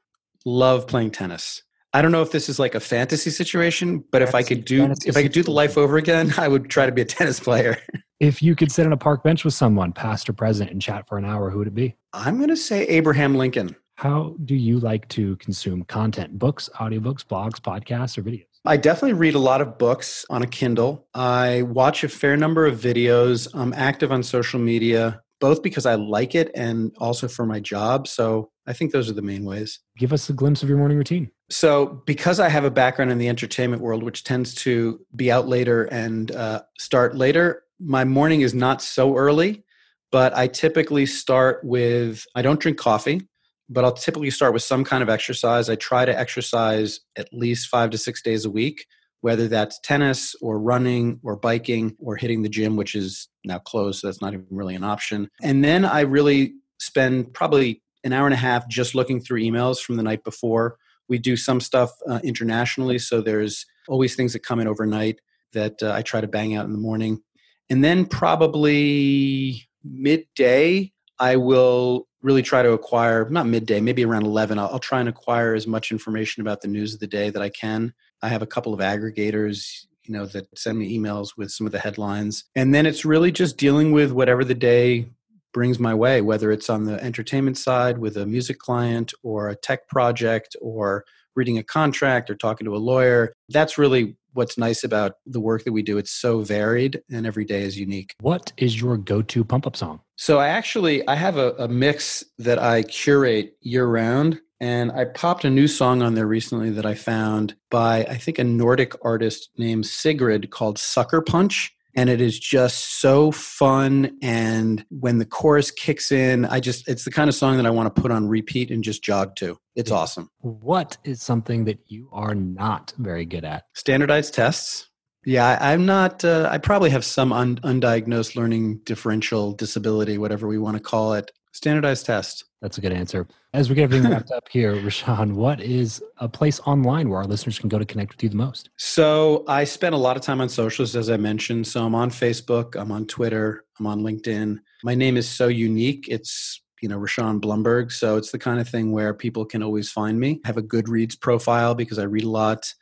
Love 0.46 0.88
playing 0.88 1.12
tennis. 1.12 1.64
I 1.92 2.02
don't 2.02 2.12
know 2.12 2.22
if 2.22 2.32
this 2.32 2.48
is 2.48 2.60
like 2.60 2.76
a 2.76 2.80
fantasy 2.80 3.32
situation, 3.32 4.04
but 4.12 4.20
fantasy, 4.20 4.30
if 4.30 4.36
I 4.36 4.44
could 4.44 4.66
do 4.66 4.94
if 5.06 5.18
I 5.18 5.24
could 5.24 5.32
do 5.32 5.44
the 5.44 5.52
life 5.52 5.78
over 5.78 5.98
again, 5.98 6.34
I 6.38 6.48
would 6.48 6.70
try 6.70 6.86
to 6.86 6.92
be 6.92 7.02
a 7.02 7.06
tennis 7.06 7.40
player. 7.40 7.78
If 8.26 8.42
you 8.42 8.56
could 8.56 8.72
sit 8.72 8.86
on 8.86 8.94
a 8.94 8.98
park 8.98 9.24
bench 9.24 9.46
with 9.46 9.54
someone, 9.54 9.94
past 9.94 10.28
or 10.28 10.34
present, 10.34 10.72
and 10.72 10.82
chat 10.82 11.08
for 11.08 11.18
an 11.18 11.26
hour, 11.26 11.52
who 11.52 11.60
would 11.60 11.68
it 11.68 11.76
be? 11.76 11.96
I'm 12.14 12.38
going 12.38 12.50
to 12.50 12.58
say 12.58 12.84
Abraham 12.88 13.36
Lincoln. 13.36 13.76
How 13.96 14.36
do 14.44 14.56
you 14.56 14.80
like 14.80 15.08
to 15.10 15.36
consume 15.38 15.84
content? 15.84 16.38
Books, 16.38 16.70
audiobooks, 16.80 17.24
blogs, 17.24 17.60
podcasts, 17.60 18.18
or 18.18 18.24
videos? 18.24 18.48
I 18.66 18.78
definitely 18.78 19.14
read 19.14 19.36
a 19.36 19.40
lot 19.40 19.62
of 19.62 19.78
books 19.78 20.26
on 20.30 20.42
a 20.42 20.48
Kindle. 20.48 21.08
I 21.14 21.62
watch 21.62 22.04
a 22.04 22.10
fair 22.10 22.36
number 22.36 22.66
of 22.66 22.80
videos. 22.80 23.48
I'm 23.54 23.74
active 23.74 24.12
on 24.12 24.24
social 24.24 24.60
media, 24.60 25.22
both 25.40 25.62
because 25.62 25.86
I 25.86 25.96
like 25.96 26.34
it 26.34 26.50
and 26.56 26.92
also 26.98 27.28
for 27.28 27.46
my 27.46 27.60
job. 27.60 28.08
So 28.08 28.50
I 28.66 28.74
think 28.74 28.92
those 28.92 29.08
are 29.08 29.14
the 29.14 29.22
main 29.22 29.46
ways. 29.46 29.80
Give 29.98 30.12
us 30.12 30.30
a 30.30 30.34
glimpse 30.34 30.64
of 30.64 30.70
your 30.70 30.80
morning 30.80 30.98
routine. 30.98 31.30
So, 31.52 32.02
because 32.08 32.40
I 32.40 32.50
have 32.50 32.64
a 32.64 32.72
background 32.72 33.12
in 33.12 33.20
the 33.20 33.30
entertainment 33.30 33.84
world, 33.84 34.02
which 34.02 34.24
tends 34.24 34.56
to 34.56 35.00
be 35.16 35.32
out 35.32 35.48
later 35.48 35.84
and 35.84 36.32
uh, 36.32 36.64
start 36.80 37.16
later, 37.16 37.62
my 37.80 38.06
morning 38.06 38.42
is 38.42 38.54
not 38.54 38.82
so 38.82 39.16
early, 39.16 39.64
but 40.12 40.36
I 40.36 40.48
typically 40.48 41.06
start 41.06 41.62
with, 41.64 42.26
I 42.36 42.42
don't 42.42 42.60
drink 42.60 42.78
coffee 42.78 43.28
but 43.70 43.84
I'll 43.84 43.94
typically 43.94 44.30
start 44.30 44.54
with 44.54 44.64
some 44.64 44.84
kind 44.84 45.02
of 45.02 45.10
exercise. 45.10 45.70
I 45.70 45.76
try 45.76 46.06
to 46.06 46.18
exercise 46.18 47.00
at 47.16 47.34
least 47.34 47.68
five 47.68 47.90
to 47.92 47.98
six 47.98 48.22
days 48.22 48.46
a 48.46 48.50
week, 48.50 48.86
whether 49.22 49.48
that's 49.48 49.80
tennis 49.80 50.36
or 50.42 50.60
running 50.60 51.20
or 51.24 51.36
biking 51.36 51.96
or 52.00 52.16
hitting 52.16 52.44
the 52.44 52.50
gym, 52.50 52.76
which 52.76 52.96
is 52.96 53.28
now 53.44 53.60
closed, 53.60 54.02
so 54.02 54.08
that's 54.08 54.22
not 54.22 54.34
even 54.34 54.46
really 54.50 54.76
an 54.76 54.84
option. 54.84 55.30
And 55.42 55.64
then 55.64 55.86
I 55.86 56.02
really 56.02 56.54
spend 56.80 57.34
probably 57.34 57.82
an 58.04 58.14
hour 58.14 58.28
and 58.28 58.34
a 58.34 58.38
half 58.38 58.68
just 58.68 58.94
looking 58.94 59.20
through 59.20 59.42
emails 59.42 59.80
from 59.80 59.96
the 59.96 60.04
night 60.04 60.24
before. 60.24 60.78
We 61.08 61.18
do 61.18 61.36
some 61.36 61.60
stuff 61.60 61.92
uh, 62.08 62.20
internationally, 62.24 63.00
so 63.00 63.22
there's 63.22 63.66
always 63.88 64.16
things 64.16 64.34
that 64.34 64.44
come 64.44 64.60
in 64.60 64.68
overnight 64.68 65.22
that 65.54 65.82
uh, 65.82 65.92
I 65.92 66.02
try 66.02 66.22
to 66.22 66.28
bang 66.28 66.56
out 66.56 66.66
in 66.66 66.72
the 66.72 66.78
morning. 66.78 67.22
And 67.70 67.84
then 67.84 68.06
probably 68.06 69.68
midday, 69.84 70.92
I 71.20 71.36
will 71.38 72.08
really 72.22 72.42
try 72.42 72.64
to 72.64 72.72
acquire 72.72 73.30
not 73.30 73.46
midday 73.46 73.80
maybe 73.80 74.04
around 74.04 74.24
11 74.24 74.58
I'll, 74.58 74.70
I'll, 74.70 74.80
try 74.80 75.00
and 75.00 75.08
acquire 75.08 75.54
as 75.54 75.68
much 75.68 75.92
information 75.92 76.42
about 76.42 76.62
the 76.62 76.68
news 76.68 76.96
of 76.96 77.00
the 77.00 77.06
day 77.08 77.30
that 77.30 77.42
i 77.42 77.50
can. 77.50 77.94
I 78.24 78.30
have 78.30 78.42
a 78.42 78.48
couple 78.48 78.74
of 78.74 78.80
aggregators 78.80 79.86
you 80.06 80.14
know 80.14 80.26
that 80.28 80.48
send 80.58 80.80
me 80.80 80.98
emails 80.98 81.30
with 81.38 81.52
some 81.52 81.68
of 81.68 81.72
the 81.72 81.80
headlines. 81.80 82.46
And 82.56 82.74
then 82.74 82.86
it's 82.86 83.06
really 83.06 83.32
just 83.32 83.58
dealing 83.58 83.92
with 83.92 84.12
whatever 84.12 84.44
the 84.44 84.56
day 84.56 85.08
brings 85.54 85.80
my 85.80 85.94
way 85.94 86.20
whether 86.20 86.52
it's 86.52 86.70
on 86.70 86.84
the 86.84 87.02
entertainment 87.02 87.58
side 87.58 87.98
with 87.98 88.18
a 88.18 88.26
music 88.26 88.60
client 88.60 89.14
or 89.24 89.48
a 89.48 89.56
tech 89.56 89.88
project 89.88 90.56
or 90.62 91.06
reading 91.36 91.58
a 91.58 91.64
contract 91.64 92.30
or 92.30 92.36
talking 92.36 92.66
to 92.66 92.76
a 92.76 92.78
lawyer 92.78 93.34
that's 93.50 93.78
really 93.78 94.16
what's 94.36 94.58
nice 94.58 94.84
about 94.84 95.14
the 95.26 95.40
work 95.40 95.64
that 95.64 95.72
we 95.72 95.82
do. 95.82 95.98
It's 95.98 96.12
so 96.12 96.42
varied 96.42 97.02
and 97.10 97.26
every 97.26 97.46
day 97.46 97.64
is 97.64 97.80
unique. 97.80 98.14
What 98.20 98.52
is 98.58 98.80
your 98.80 98.98
go-to 98.98 99.44
pump 99.44 99.66
up 99.66 99.76
song? 99.76 100.02
So 100.18 100.40
I 100.40 100.50
actually 100.50 101.08
I 101.08 101.16
have 101.16 101.38
a, 101.38 101.54
a 101.54 101.68
mix 101.68 102.24
that 102.38 102.60
I 102.60 102.84
curate 102.84 103.56
year 103.62 103.86
round. 103.86 104.42
And 104.62 104.94
I 104.94 105.04
popped 105.04 105.44
a 105.44 105.50
new 105.50 105.68
song 105.68 106.02
on 106.02 106.14
there 106.14 106.26
recently 106.26 106.70
that 106.72 106.86
I 106.86 106.96
found 106.96 107.56
by 107.70 108.06
I 108.06 108.16
think 108.16 108.40
a 108.40 108.44
Nordic 108.44 108.94
artist 109.04 109.50
named 109.58 109.86
Sigrid 109.86 110.50
called 110.50 110.80
Sucker 110.80 111.22
Punch 111.22 111.75
and 111.96 112.10
it 112.10 112.22
is 112.22 112.38
just 112.38 113.00
so 113.00 113.32
fun 113.32 114.18
and 114.22 114.86
when 114.90 115.18
the 115.18 115.26
chorus 115.26 115.72
kicks 115.72 116.12
in 116.12 116.46
i 116.46 116.60
just 116.60 116.88
it's 116.88 117.06
the 117.06 117.12
kind 117.12 117.30
of 117.30 117.36
song 117.36 117.58
that 117.58 117.66
i 117.66 117.70
want 117.70 117.94
to 117.94 118.02
put 118.02 118.12
on 118.12 118.28
repeat 118.28 118.72
and 118.72 118.84
just 118.84 119.04
jog 119.04 119.36
to. 119.38 119.58
It's 119.76 119.92
awesome. 119.92 120.30
What 120.40 120.98
is 121.04 121.22
something 121.22 121.66
that 121.66 121.80
you 121.88 122.10
are 122.14 122.34
not 122.34 122.94
very 122.98 123.26
good 123.26 123.44
at? 123.44 123.66
Standardized 123.74 124.34
tests? 124.34 124.90
Yeah 125.26 125.58
I, 125.60 125.74
am 125.74 125.86
not 125.86 126.24
uh, 126.24 126.48
i 126.52 126.58
probably 126.58 126.92
have 126.92 127.04
some 127.04 127.34
un- 127.34 127.60
undiagnosed 127.64 128.36
learning 128.36 128.82
differential 128.84 129.54
disability 129.54 130.18
whatever 130.18 130.48
we 130.48 130.58
want 130.58 130.78
to 130.78 130.84
call 130.84 131.14
it. 131.14 131.32
Standardized 131.52 132.06
test 132.06 132.46
that's 132.66 132.80
a 132.80 132.82
good 132.82 132.92
answer. 132.92 133.28
As 133.54 133.70
we 133.70 133.76
get 133.76 133.84
everything 133.84 134.10
wrapped 134.10 134.32
up 134.32 134.50
here, 134.50 134.74
Rishon, 134.76 135.34
what 135.34 135.62
is 135.62 136.04
a 136.18 136.28
place 136.28 136.60
online 136.62 137.10
where 137.10 137.20
our 137.20 137.26
listeners 137.26 137.60
can 137.60 137.70
go 137.70 137.78
to 137.78 137.86
connect 137.86 138.14
with 138.14 138.24
you 138.24 138.30
the 138.30 138.36
most? 138.36 138.72
So 138.78 139.44
I 139.48 139.66
spend 139.66 139.94
a 139.94 140.00
lot 140.00 140.18
of 140.18 140.24
time 140.24 140.42
on 140.42 140.50
socials, 140.50 140.96
as 140.96 141.12
I 141.12 141.18
mentioned. 141.18 141.68
So 141.68 141.86
I'm 141.86 141.94
on 141.94 142.10
Facebook, 142.10 142.76
I'm 142.76 142.92
on 142.92 143.06
Twitter, 143.06 143.66
I'm 143.80 143.86
on 143.86 144.02
LinkedIn. 144.02 144.58
My 144.84 144.96
name 144.96 145.16
is 145.16 145.30
so 145.30 145.48
unique. 145.48 146.08
It's 146.10 146.60
you 146.82 146.90
know 146.90 146.98
Rishon 146.98 147.40
Blumberg, 147.40 147.92
so 147.92 148.18
it's 148.18 148.32
the 148.32 148.40
kind 148.40 148.60
of 148.60 148.68
thing 148.68 148.92
where 148.92 149.14
people 149.14 149.46
can 149.46 149.62
always 149.62 149.92
find 149.92 150.20
me. 150.20 150.42
I 150.44 150.48
have 150.48 150.58
a 150.58 150.64
Goodreads 150.64 151.20
profile 151.22 151.76
because 151.76 152.00
I 152.00 152.04
read 152.04 152.24
a 152.24 152.30
lot. 152.30 152.74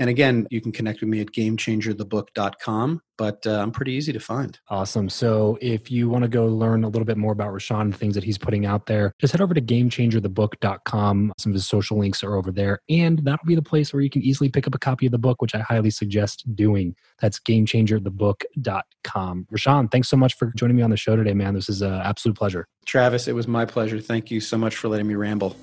And 0.00 0.08
again, 0.08 0.48
you 0.50 0.60
can 0.62 0.72
connect 0.72 1.00
with 1.00 1.10
me 1.10 1.20
at 1.20 1.26
gamechangerthebook.com, 1.26 3.02
but 3.18 3.46
uh, 3.46 3.60
I'm 3.60 3.70
pretty 3.70 3.92
easy 3.92 4.14
to 4.14 4.18
find. 4.18 4.58
Awesome. 4.70 5.10
So 5.10 5.58
if 5.60 5.90
you 5.90 6.08
want 6.08 6.22
to 6.22 6.28
go 6.28 6.46
learn 6.46 6.84
a 6.84 6.88
little 6.88 7.04
bit 7.04 7.18
more 7.18 7.34
about 7.34 7.52
Rishon 7.52 7.82
and 7.82 7.94
things 7.94 8.14
that 8.14 8.24
he's 8.24 8.38
putting 8.38 8.64
out 8.64 8.86
there, 8.86 9.12
just 9.18 9.32
head 9.32 9.42
over 9.42 9.52
to 9.52 9.60
gamechangerthebook.com. 9.60 11.34
Some 11.36 11.52
of 11.52 11.54
his 11.54 11.68
social 11.68 11.98
links 11.98 12.24
are 12.24 12.34
over 12.34 12.50
there. 12.50 12.80
And 12.88 13.18
that'll 13.18 13.44
be 13.44 13.54
the 13.54 13.60
place 13.60 13.92
where 13.92 14.00
you 14.00 14.08
can 14.08 14.22
easily 14.22 14.48
pick 14.48 14.66
up 14.66 14.74
a 14.74 14.78
copy 14.78 15.04
of 15.04 15.12
the 15.12 15.18
book, 15.18 15.42
which 15.42 15.54
I 15.54 15.58
highly 15.58 15.90
suggest 15.90 16.46
doing. 16.56 16.96
That's 17.20 17.38
gamechangerthebook.com. 17.38 19.46
Rishon, 19.52 19.92
thanks 19.92 20.08
so 20.08 20.16
much 20.16 20.34
for 20.34 20.50
joining 20.56 20.76
me 20.76 20.82
on 20.82 20.88
the 20.88 20.96
show 20.96 21.14
today, 21.14 21.34
man. 21.34 21.52
This 21.52 21.68
is 21.68 21.82
an 21.82 21.92
absolute 21.92 22.38
pleasure. 22.38 22.66
Travis, 22.86 23.28
it 23.28 23.34
was 23.34 23.46
my 23.46 23.66
pleasure. 23.66 24.00
Thank 24.00 24.30
you 24.30 24.40
so 24.40 24.56
much 24.56 24.76
for 24.76 24.88
letting 24.88 25.06
me 25.06 25.14
ramble. 25.14 25.58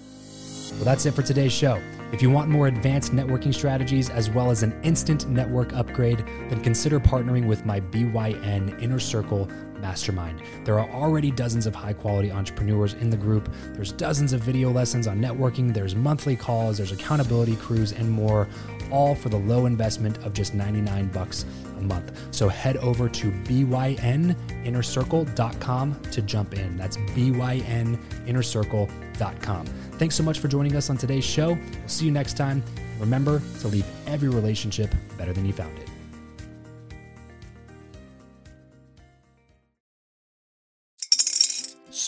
Well, 0.73 0.85
that's 0.85 1.07
it 1.07 1.15
for 1.15 1.23
today's 1.23 1.53
show. 1.53 1.81
If 2.11 2.21
you 2.21 2.29
want 2.29 2.49
more 2.49 2.67
advanced 2.67 3.11
networking 3.11 3.53
strategies 3.53 4.09
as 4.09 4.29
well 4.29 4.49
as 4.49 4.63
an 4.63 4.79
instant 4.81 5.27
network 5.27 5.73
upgrade, 5.73 6.19
then 6.49 6.63
consider 6.63 7.01
partnering 7.01 7.47
with 7.47 7.65
my 7.65 7.81
BYN 7.81 8.81
Inner 8.81 8.99
Circle 8.99 9.49
Mastermind. 9.81 10.41
There 10.63 10.79
are 10.79 10.89
already 10.89 11.31
dozens 11.31 11.65
of 11.65 11.75
high 11.75 11.91
quality 11.93 12.31
entrepreneurs 12.31 12.93
in 12.93 13.09
the 13.09 13.17
group. 13.17 13.51
There's 13.73 13.91
dozens 13.91 14.31
of 14.31 14.39
video 14.41 14.71
lessons 14.71 15.05
on 15.07 15.19
networking, 15.19 15.73
there's 15.73 15.95
monthly 15.95 16.37
calls, 16.37 16.77
there's 16.77 16.93
accountability 16.93 17.57
crews, 17.57 17.91
and 17.91 18.09
more, 18.09 18.47
all 18.89 19.13
for 19.13 19.27
the 19.29 19.37
low 19.37 19.65
investment 19.65 20.17
of 20.25 20.33
just 20.33 20.53
99 20.53 21.07
bucks 21.07 21.45
a 21.77 21.81
month. 21.81 22.17
So 22.31 22.47
head 22.47 22.77
over 22.77 23.09
to 23.09 23.31
byninnercircle.com 23.31 26.01
to 26.11 26.21
jump 26.21 26.53
in. 26.53 26.77
That's 26.77 26.95
byninnercircle.com. 26.97 29.65
Thanks 29.97 30.15
so 30.15 30.23
much 30.23 30.39
for 30.39 30.47
joining 30.47 30.75
us 30.75 30.91
on 30.91 30.97
today's 30.97 31.25
show. 31.25 31.53
We'll 31.53 31.87
see 31.87 32.05
you 32.05 32.11
next 32.11 32.37
time. 32.37 32.63
Remember 32.99 33.41
to 33.61 33.67
leave 33.67 33.85
every 34.05 34.29
relationship 34.29 34.93
better 35.17 35.33
than 35.33 35.45
you 35.45 35.53
found 35.53 35.77
it. 35.79 35.86